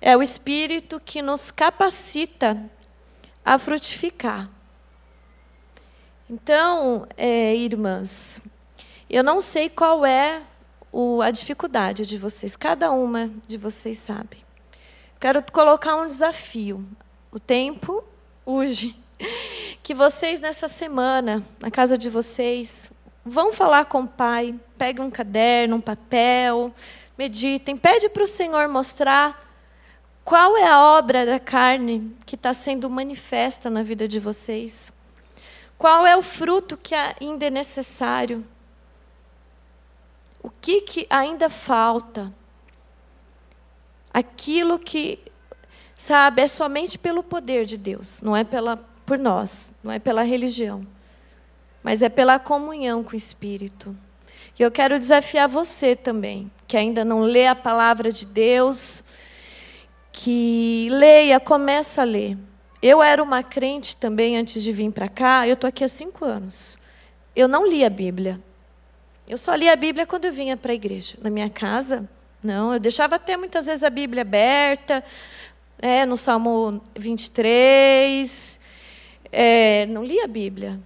[0.00, 2.70] É o Espírito que nos capacita
[3.46, 4.50] a frutificar.
[6.28, 8.42] Então, é, irmãs,
[9.08, 10.42] eu não sei qual é
[10.90, 14.44] o, a dificuldade de vocês, cada uma de vocês sabe.
[15.20, 16.84] Quero colocar um desafio.
[17.30, 18.02] O tempo
[18.44, 18.96] urge.
[19.82, 22.90] Que vocês, nessa semana, na casa de vocês,
[23.24, 26.74] vão falar com o Pai, peguem um caderno, um papel,
[27.16, 29.45] meditem, pede para o Senhor mostrar
[30.26, 34.92] qual é a obra da carne que está sendo manifesta na vida de vocês?
[35.78, 38.44] Qual é o fruto que ainda é necessário?
[40.42, 42.34] O que, que ainda falta?
[44.12, 45.20] Aquilo que,
[45.96, 50.24] sabe, é somente pelo poder de Deus, não é pela, por nós, não é pela
[50.24, 50.84] religião,
[51.84, 53.96] mas é pela comunhão com o Espírito.
[54.58, 59.04] E eu quero desafiar você também, que ainda não lê a palavra de Deus,
[60.16, 62.38] que leia, começa a ler.
[62.82, 66.24] Eu era uma crente também antes de vir para cá, eu estou aqui há cinco
[66.24, 66.78] anos.
[67.34, 68.40] Eu não li a Bíblia.
[69.28, 71.18] Eu só li a Bíblia quando eu vinha para a igreja.
[71.20, 72.08] Na minha casa,
[72.42, 72.72] não.
[72.72, 75.04] Eu deixava até muitas vezes a Bíblia aberta,
[75.78, 78.58] é, no Salmo 23.
[79.30, 80.80] É, não li a Bíblia.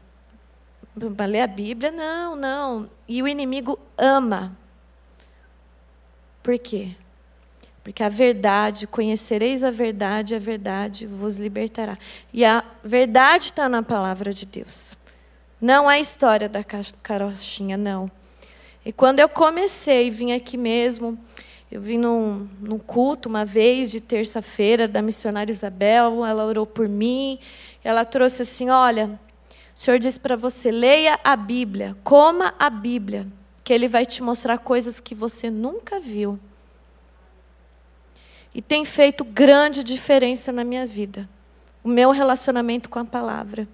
[1.17, 2.91] Para ler a Bíblia, não, não.
[3.07, 4.59] E o inimigo ama.
[6.43, 6.97] Por quê?
[7.91, 11.99] Porque a verdade, conhecereis a verdade, a verdade vos libertará.
[12.33, 14.97] E a verdade está na palavra de Deus.
[15.61, 16.63] Não a história da
[17.03, 18.09] carochinha, não.
[18.87, 21.19] E quando eu comecei, vim aqui mesmo,
[21.69, 26.89] eu vim num, num culto uma vez de terça-feira da missionária Isabel, ela orou por
[26.89, 27.41] mim,
[27.83, 29.19] ela trouxe assim: olha,
[29.75, 33.27] o Senhor diz para você, leia a Bíblia, coma a Bíblia,
[33.65, 36.39] que Ele vai te mostrar coisas que você nunca viu
[38.55, 41.29] e tem feito grande diferença na minha vida.
[41.83, 43.67] O meu relacionamento com a palavra.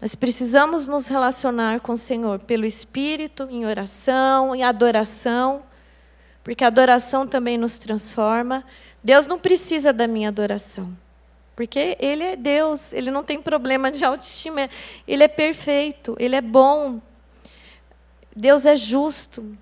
[0.00, 5.62] Nós precisamos nos relacionar com o Senhor pelo Espírito, em oração, em adoração,
[6.42, 8.64] porque a adoração também nos transforma.
[9.02, 10.94] Deus não precisa da minha adoração,
[11.56, 14.68] porque Ele é Deus, Ele não tem problema de autoestima,
[15.08, 17.00] Ele é perfeito, Ele é bom,
[18.36, 19.56] Deus é justo.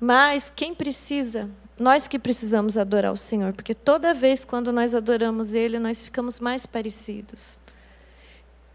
[0.00, 5.54] Mas quem precisa nós que precisamos adorar o Senhor, porque toda vez quando nós adoramos
[5.54, 7.58] Ele, nós ficamos mais parecidos.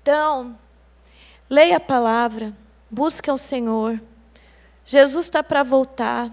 [0.01, 0.57] Então,
[1.49, 2.53] leia a palavra,
[2.89, 4.01] busque o Senhor.
[4.85, 6.31] Jesus está para voltar.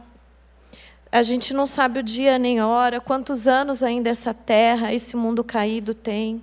[1.11, 5.17] A gente não sabe o dia nem a hora, quantos anos ainda essa terra, esse
[5.17, 6.41] mundo caído tem.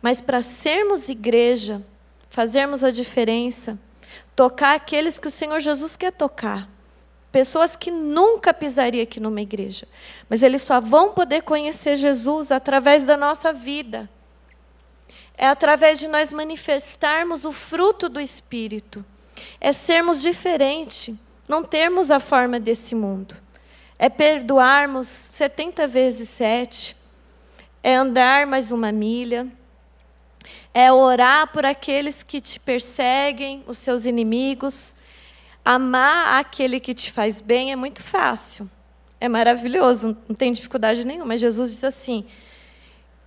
[0.00, 1.82] Mas para sermos igreja,
[2.30, 3.78] fazermos a diferença,
[4.34, 6.77] tocar aqueles que o Senhor Jesus quer tocar
[7.38, 9.86] Pessoas que nunca pisariam aqui numa igreja.
[10.28, 14.10] Mas eles só vão poder conhecer Jesus através da nossa vida.
[15.36, 19.04] É através de nós manifestarmos o fruto do Espírito.
[19.60, 21.14] É sermos diferentes,
[21.48, 23.36] não termos a forma desse mundo.
[23.96, 26.96] É perdoarmos 70 vezes sete.
[27.84, 29.46] É andar mais uma milha.
[30.74, 34.97] É orar por aqueles que te perseguem, os seus inimigos
[35.70, 38.70] Amar aquele que te faz bem é muito fácil.
[39.20, 41.36] É maravilhoso, não tem dificuldade nenhuma.
[41.36, 42.24] Jesus diz assim: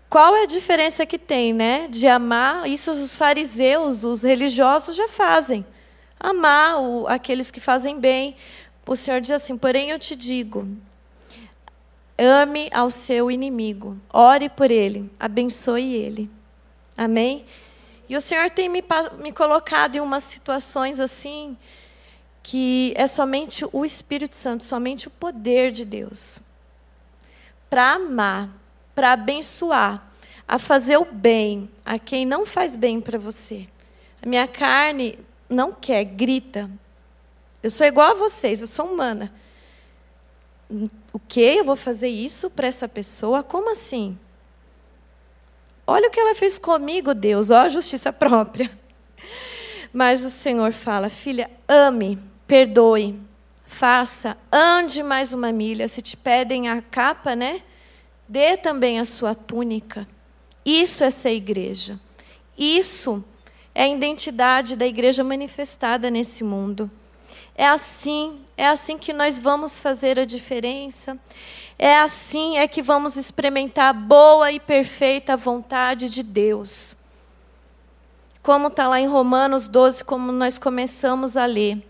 [0.10, 1.88] qual é a diferença que tem, né?
[1.88, 5.64] De amar, isso os fariseus, os religiosos já fazem.
[6.20, 8.36] Amar o, aqueles que fazem bem.
[8.88, 10.68] O Senhor diz assim: porém eu te digo,
[12.18, 16.28] ame ao seu inimigo, ore por ele, abençoe ele.
[16.98, 17.46] Amém?
[18.10, 18.84] E o Senhor tem me,
[19.20, 21.56] me colocado em umas situações assim
[22.44, 26.40] que é somente o Espírito Santo, somente o poder de Deus
[27.72, 28.50] para amar,
[28.94, 30.12] para abençoar
[30.46, 33.66] a fazer o bem a quem não faz bem para você.
[34.22, 35.18] A minha carne
[35.50, 36.70] não quer, grita.
[37.64, 39.34] Eu sou igual a vocês, eu sou humana.
[41.14, 41.40] O que?
[41.40, 43.42] Eu vou fazer isso para essa pessoa?
[43.42, 44.20] Como assim?
[45.88, 48.70] Olha o que ela fez comigo, Deus, ó a justiça própria.
[49.94, 52.20] Mas o Senhor fala: filha, ame,
[52.52, 53.18] perdoe,
[53.66, 55.88] faça, ande mais uma milha.
[55.88, 57.62] Se te pedem a capa, né?
[58.28, 60.06] Dê também a sua túnica.
[60.66, 61.98] Isso é ser igreja.
[62.58, 63.24] Isso
[63.74, 66.92] é a identidade da igreja manifestada nesse mundo.
[67.56, 71.18] É assim, é assim que nós vamos fazer a diferença.
[71.80, 76.98] É assim é que vamos experimentar a boa e perfeita vontade de Deus.
[78.44, 81.82] Como está lá em Romanos 12, como nós começamos a ler.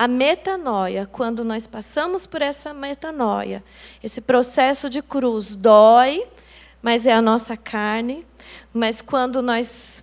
[0.00, 3.62] A metanoia, quando nós passamos por essa metanoia,
[4.02, 6.26] esse processo de cruz dói,
[6.80, 8.24] mas é a nossa carne.
[8.72, 10.02] Mas quando nós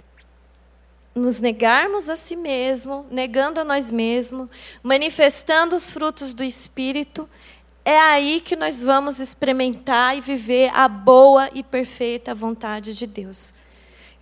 [1.15, 4.47] nos negarmos a si mesmo, negando a nós mesmos,
[4.83, 7.27] manifestando os frutos do Espírito,
[7.83, 13.51] é aí que nós vamos experimentar e viver a boa e perfeita vontade de Deus.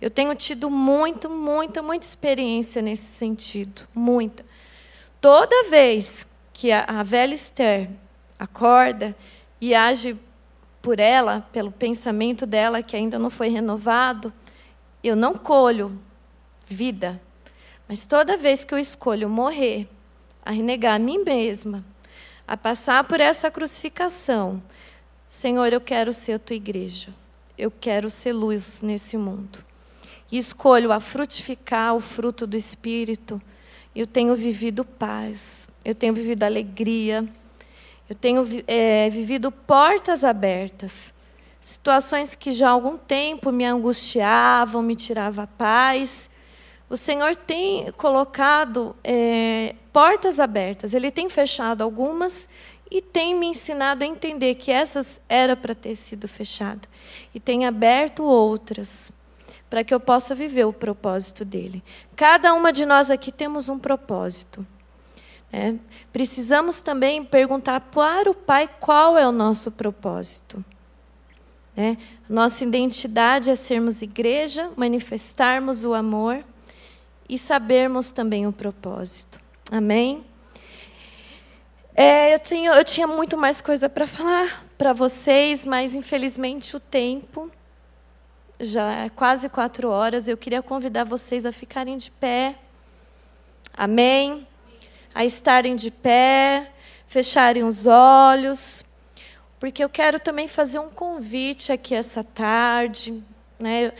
[0.00, 4.42] Eu tenho tido muito, muita, muita experiência nesse sentido, muita.
[5.28, 7.90] Toda vez que a, a velha Esther
[8.38, 9.12] acorda
[9.60, 10.16] e age
[10.80, 14.32] por ela, pelo pensamento dela que ainda não foi renovado,
[15.02, 16.00] eu não colho
[16.68, 17.20] vida.
[17.88, 19.88] Mas toda vez que eu escolho morrer,
[20.44, 21.84] a renegar a mim mesma,
[22.46, 24.62] a passar por essa crucificação,
[25.26, 27.08] Senhor, eu quero ser a tua igreja.
[27.58, 29.58] Eu quero ser luz nesse mundo.
[30.30, 33.42] E escolho a frutificar o fruto do Espírito.
[33.96, 37.26] Eu tenho vivido paz, eu tenho vivido alegria,
[38.06, 41.14] eu tenho é, vivido portas abertas.
[41.58, 46.28] Situações que já há algum tempo me angustiavam, me tiravam a paz.
[46.90, 50.92] O Senhor tem colocado é, portas abertas.
[50.92, 52.46] Ele tem fechado algumas
[52.90, 56.86] e tem me ensinado a entender que essas era para ter sido fechadas.
[57.34, 59.10] E tem aberto outras
[59.76, 61.84] para que eu possa viver o propósito dele.
[62.16, 64.66] Cada uma de nós aqui temos um propósito.
[65.52, 65.74] É,
[66.10, 70.64] precisamos também perguntar para o Pai qual é o nosso propósito.
[71.76, 71.94] É,
[72.26, 76.42] nossa identidade é sermos igreja, manifestarmos o amor
[77.28, 79.38] e sabermos também o propósito.
[79.70, 80.24] Amém?
[81.94, 86.80] É, eu, tenho, eu tinha muito mais coisa para falar para vocês, mas infelizmente o
[86.80, 87.50] tempo
[88.60, 90.28] já é quase quatro horas.
[90.28, 92.56] Eu queria convidar vocês a ficarem de pé.
[93.76, 94.46] Amém?
[95.16, 96.70] a estarem de pé,
[97.06, 98.84] fecharem os olhos,
[99.58, 103.24] porque eu quero também fazer um convite aqui essa tarde.
[103.58, 103.92] Né?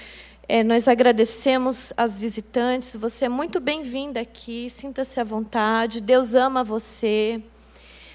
[0.47, 6.63] É, nós agradecemos as visitantes, você é muito bem-vinda aqui, sinta-se à vontade, Deus ama
[6.63, 7.41] você.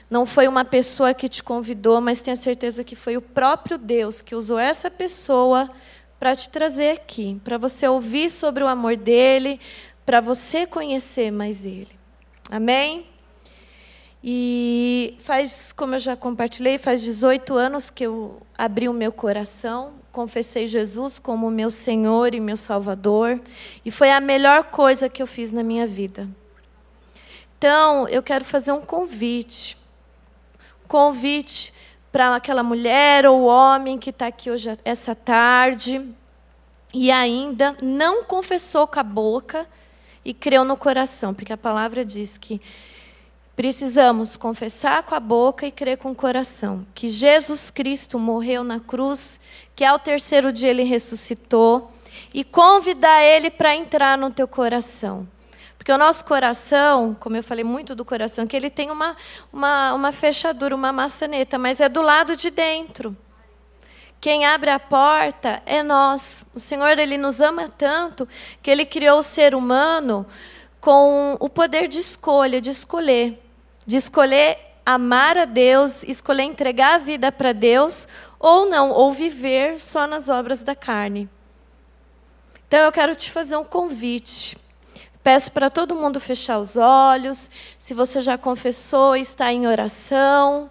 [0.07, 4.21] Não foi uma pessoa que te convidou, mas tenha certeza que foi o próprio Deus
[4.21, 5.71] que usou essa pessoa
[6.21, 9.59] para te trazer aqui, para você ouvir sobre o amor dele,
[10.05, 11.89] para você conhecer mais ele.
[12.47, 13.07] Amém?
[14.23, 19.93] E faz, como eu já compartilhei, faz 18 anos que eu abri o meu coração,
[20.11, 23.41] confessei Jesus como meu Senhor e meu Salvador,
[23.83, 26.29] e foi a melhor coisa que eu fiz na minha vida.
[27.57, 29.75] Então, eu quero fazer um convite.
[30.87, 31.73] Convite
[32.11, 36.05] para aquela mulher ou homem que está aqui hoje, essa tarde,
[36.93, 39.65] e ainda não confessou com a boca
[40.23, 42.61] e creu no coração, porque a palavra diz que
[43.55, 48.79] precisamos confessar com a boca e crer com o coração que Jesus Cristo morreu na
[48.79, 49.39] cruz,
[49.75, 51.91] que ao terceiro dia ele ressuscitou,
[52.33, 55.27] e convidar ele para entrar no teu coração.
[55.81, 59.17] Porque o nosso coração, como eu falei muito do coração, que ele tem uma,
[59.51, 63.17] uma, uma fechadura, uma maçaneta, mas é do lado de dentro.
[64.19, 66.45] Quem abre a porta é nós.
[66.53, 68.29] O Senhor ele nos ama tanto
[68.61, 70.23] que ele criou o ser humano
[70.79, 73.43] com o poder de escolha, de escolher,
[73.83, 78.07] de escolher amar a Deus, escolher entregar a vida para Deus
[78.39, 81.27] ou não, ou viver só nas obras da carne.
[82.67, 84.60] Então eu quero te fazer um convite.
[85.23, 87.49] Peço para todo mundo fechar os olhos.
[87.77, 90.69] Se você já confessou, está em oração.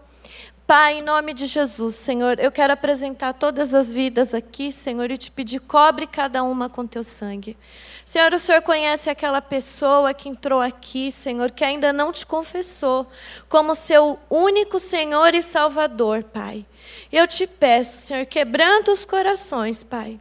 [0.67, 5.17] Pai, em nome de Jesus, Senhor, eu quero apresentar todas as vidas aqui, Senhor, e
[5.17, 7.57] te pedir, cobre cada uma com teu sangue.
[8.05, 13.05] Senhor, o Senhor conhece aquela pessoa que entrou aqui, Senhor, que ainda não te confessou
[13.49, 16.65] como seu único Senhor e Salvador, Pai.
[17.11, 20.21] Eu te peço, Senhor, quebrando os corações, Pai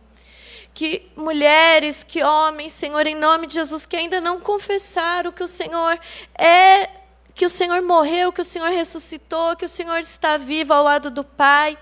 [0.80, 5.48] que mulheres, que homens, Senhor, em nome de Jesus, que ainda não confessaram que o
[5.48, 6.00] Senhor
[6.34, 6.90] é
[7.36, 11.12] que o Senhor morreu, que o Senhor ressuscitou, que o Senhor está vivo ao lado
[11.12, 11.78] do Pai.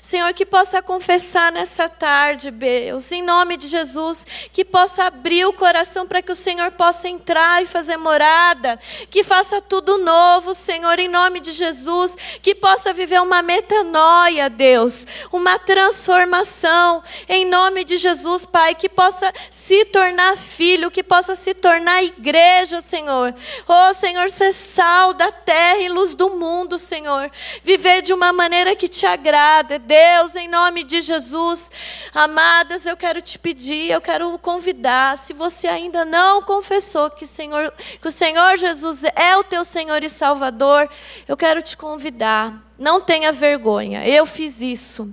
[0.00, 5.52] Senhor, que possa confessar nessa tarde, Deus, em nome de Jesus, que possa abrir o
[5.52, 8.78] coração para que o Senhor possa entrar e fazer morada,
[9.10, 15.06] que faça tudo novo, Senhor, em nome de Jesus, que possa viver uma metanoia, Deus,
[15.32, 21.52] uma transformação, em nome de Jesus, Pai, que possa se tornar filho, que possa se
[21.54, 23.34] tornar igreja, Senhor.
[23.66, 27.30] Oh, Senhor, ser sal da terra e luz do mundo, Senhor.
[27.62, 31.70] Viver de uma maneira que te agrada, Deus, em nome de Jesus.
[32.14, 37.72] Amadas, eu quero te pedir, eu quero convidar, se você ainda não confessou que, Senhor,
[38.00, 40.88] que o Senhor Jesus é o teu Senhor e Salvador,
[41.26, 42.62] eu quero te convidar.
[42.78, 45.12] Não tenha vergonha, eu fiz isso.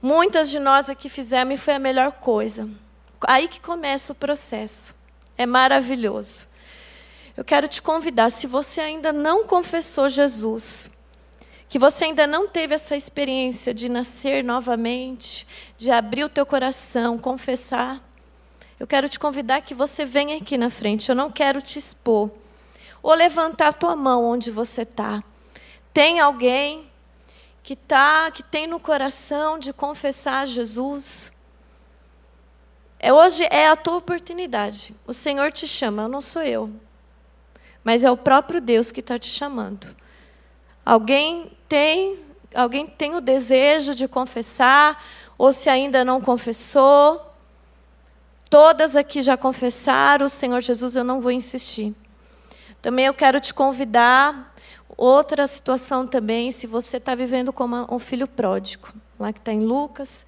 [0.00, 2.68] Muitas de nós aqui fizemos e foi a melhor coisa.
[3.26, 4.94] Aí que começa o processo.
[5.36, 6.46] É maravilhoso.
[7.36, 10.88] Eu quero te convidar, se você ainda não confessou Jesus,
[11.68, 15.46] que você ainda não teve essa experiência de nascer novamente,
[15.76, 18.00] de abrir o teu coração, confessar,
[18.78, 21.08] eu quero te convidar que você venha aqui na frente.
[21.08, 22.30] Eu não quero te expor.
[23.02, 25.24] Ou levantar a tua mão onde você está.
[25.94, 26.90] Tem alguém
[27.62, 31.32] que tá, que tem no coração de confessar Jesus?
[32.98, 34.94] É, hoje é a tua oportunidade.
[35.06, 36.70] O Senhor te chama, não sou eu
[37.86, 39.94] mas é o próprio Deus que está te chamando.
[40.86, 42.20] Alguém tem,
[42.54, 45.02] alguém tem o desejo de confessar,
[45.36, 47.20] ou se ainda não confessou,
[48.48, 51.92] todas aqui já confessaram, Senhor Jesus, eu não vou insistir.
[52.80, 54.54] Também eu quero te convidar,
[54.96, 58.86] outra situação também, se você está vivendo como um filho pródigo,
[59.18, 60.24] lá que está em Lucas,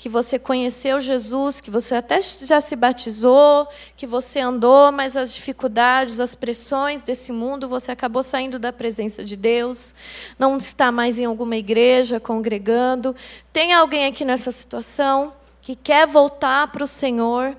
[0.00, 5.34] que você conheceu Jesus, que você até já se batizou, que você andou, mas as
[5.34, 9.94] dificuldades, as pressões desse mundo, você acabou saindo da presença de Deus,
[10.38, 13.14] não está mais em alguma igreja congregando.
[13.52, 17.54] Tem alguém aqui nessa situação que quer voltar para o Senhor?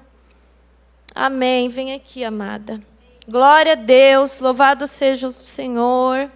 [1.14, 1.70] Amém.
[1.70, 2.82] Vem aqui, amada.
[3.28, 6.28] Glória a Deus, louvado seja o Senhor.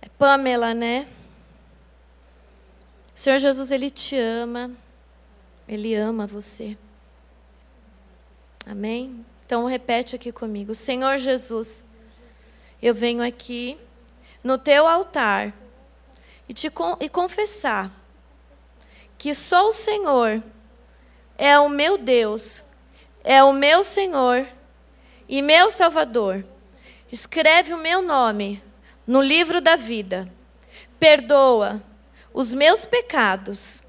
[0.00, 1.08] É Pamela, né?
[3.20, 4.70] Senhor Jesus, Ele te ama.
[5.68, 6.74] Ele ama você.
[8.64, 9.26] Amém?
[9.44, 10.74] Então repete aqui comigo.
[10.74, 11.84] Senhor Jesus,
[12.80, 13.76] eu venho aqui
[14.42, 15.52] no teu altar
[16.48, 17.92] e te e confessar
[19.18, 20.42] que só o Senhor
[21.36, 22.64] é o meu Deus,
[23.22, 24.48] é o meu Senhor
[25.28, 26.42] e meu Salvador.
[27.12, 28.62] Escreve o meu nome
[29.06, 30.26] no livro da vida.
[30.98, 31.89] Perdoa
[32.32, 33.82] os meus pecados.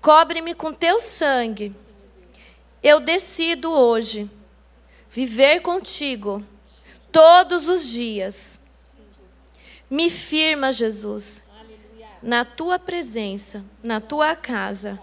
[0.00, 1.74] Cobre-me com teu sangue.
[2.82, 4.30] Eu decido hoje
[5.10, 6.44] viver contigo
[7.10, 8.60] todos os dias.
[9.90, 11.42] Me firma, Jesus,
[12.22, 15.00] na tua presença, na tua casa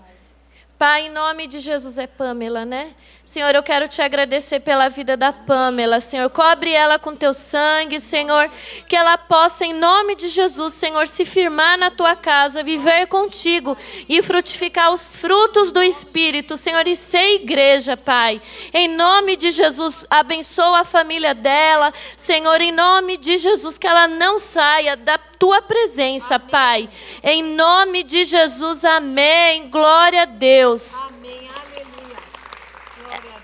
[0.83, 2.93] Pai, em nome de Jesus é Pamela, né?
[3.25, 6.01] Senhor, eu quero te agradecer pela vida da Pamela.
[6.01, 8.51] Senhor, cobre ela com teu sangue, Senhor,
[8.87, 13.77] que ela possa, em nome de Jesus, Senhor, se firmar na tua casa, viver contigo
[14.09, 18.41] e frutificar os frutos do Espírito, Senhor, e ser igreja, Pai.
[18.73, 24.05] Em nome de Jesus, abençoa a família dela, Senhor, em nome de Jesus, que ela
[24.05, 26.49] não saia da tua presença, amém.
[26.49, 26.89] Pai.
[27.23, 29.69] Em nome de Jesus, amém.
[29.69, 30.93] Glória a Deus.
[31.03, 31.52] Amém.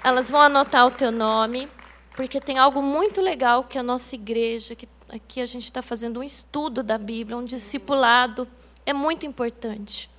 [0.09, 1.69] Elas vão anotar o teu nome,
[2.15, 6.19] porque tem algo muito legal que a nossa igreja, que aqui a gente está fazendo
[6.19, 8.47] um estudo da Bíblia, um discipulado,
[8.87, 10.09] é muito importante.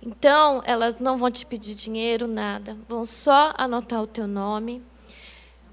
[0.00, 2.74] Então, elas não vão te pedir dinheiro, nada.
[2.88, 4.82] Vão só anotar o teu nome.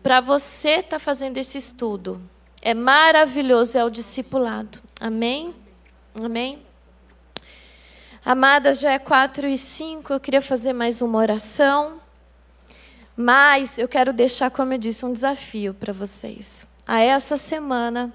[0.02, 2.22] Para você estar tá fazendo esse estudo,
[2.62, 4.80] é maravilhoso, é o discipulado.
[5.00, 5.56] Amém?
[6.22, 6.62] Amém?
[8.26, 12.03] Amadas, já é quatro e cinco, eu queria fazer mais uma oração.
[13.16, 16.66] Mas eu quero deixar, como eu disse, um desafio para vocês.
[16.86, 18.14] A essa semana,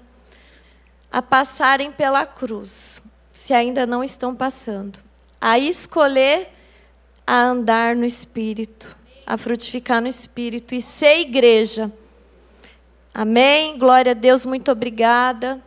[1.11, 3.01] a passarem pela cruz,
[3.33, 4.99] se ainda não estão passando.
[5.39, 6.49] A escolher
[7.25, 11.91] a andar no Espírito, a frutificar no Espírito e ser igreja
[13.13, 13.77] Amém?
[13.77, 15.59] Glória a Deus, muito obrigada.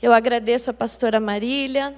[0.00, 1.94] Eu agradeço a pastora Marília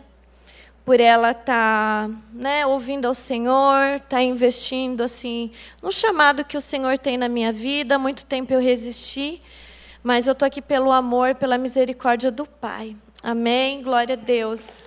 [0.84, 5.50] por ela estar tá, né, ouvindo ao Senhor, estar tá investindo assim
[5.82, 7.98] no chamado que o Senhor tem na minha vida.
[7.98, 9.40] Muito tempo eu resisti,
[10.02, 12.94] mas eu estou aqui pelo amor, pela misericórdia do Pai.
[13.22, 13.82] Amém?
[13.82, 14.82] Glória a Deus.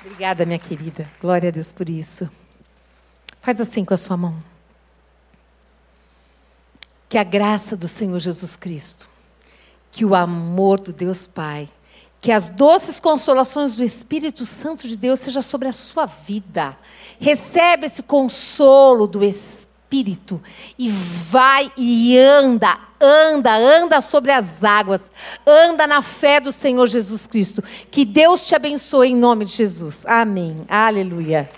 [0.00, 1.10] Obrigada, minha querida.
[1.20, 2.30] Glória a Deus por isso.
[3.42, 4.42] Faz assim com a sua mão.
[7.06, 9.10] Que a graça do Senhor Jesus Cristo,
[9.90, 11.68] que o amor do Deus Pai,
[12.20, 16.76] que as doces consolações do Espírito Santo de Deus seja sobre a sua vida.
[17.18, 20.40] Recebe esse consolo do Espírito
[20.78, 25.10] e vai e anda, anda, anda sobre as águas.
[25.46, 27.62] Anda na fé do Senhor Jesus Cristo.
[27.90, 30.04] Que Deus te abençoe em nome de Jesus.
[30.06, 30.64] Amém.
[30.68, 31.48] Aleluia.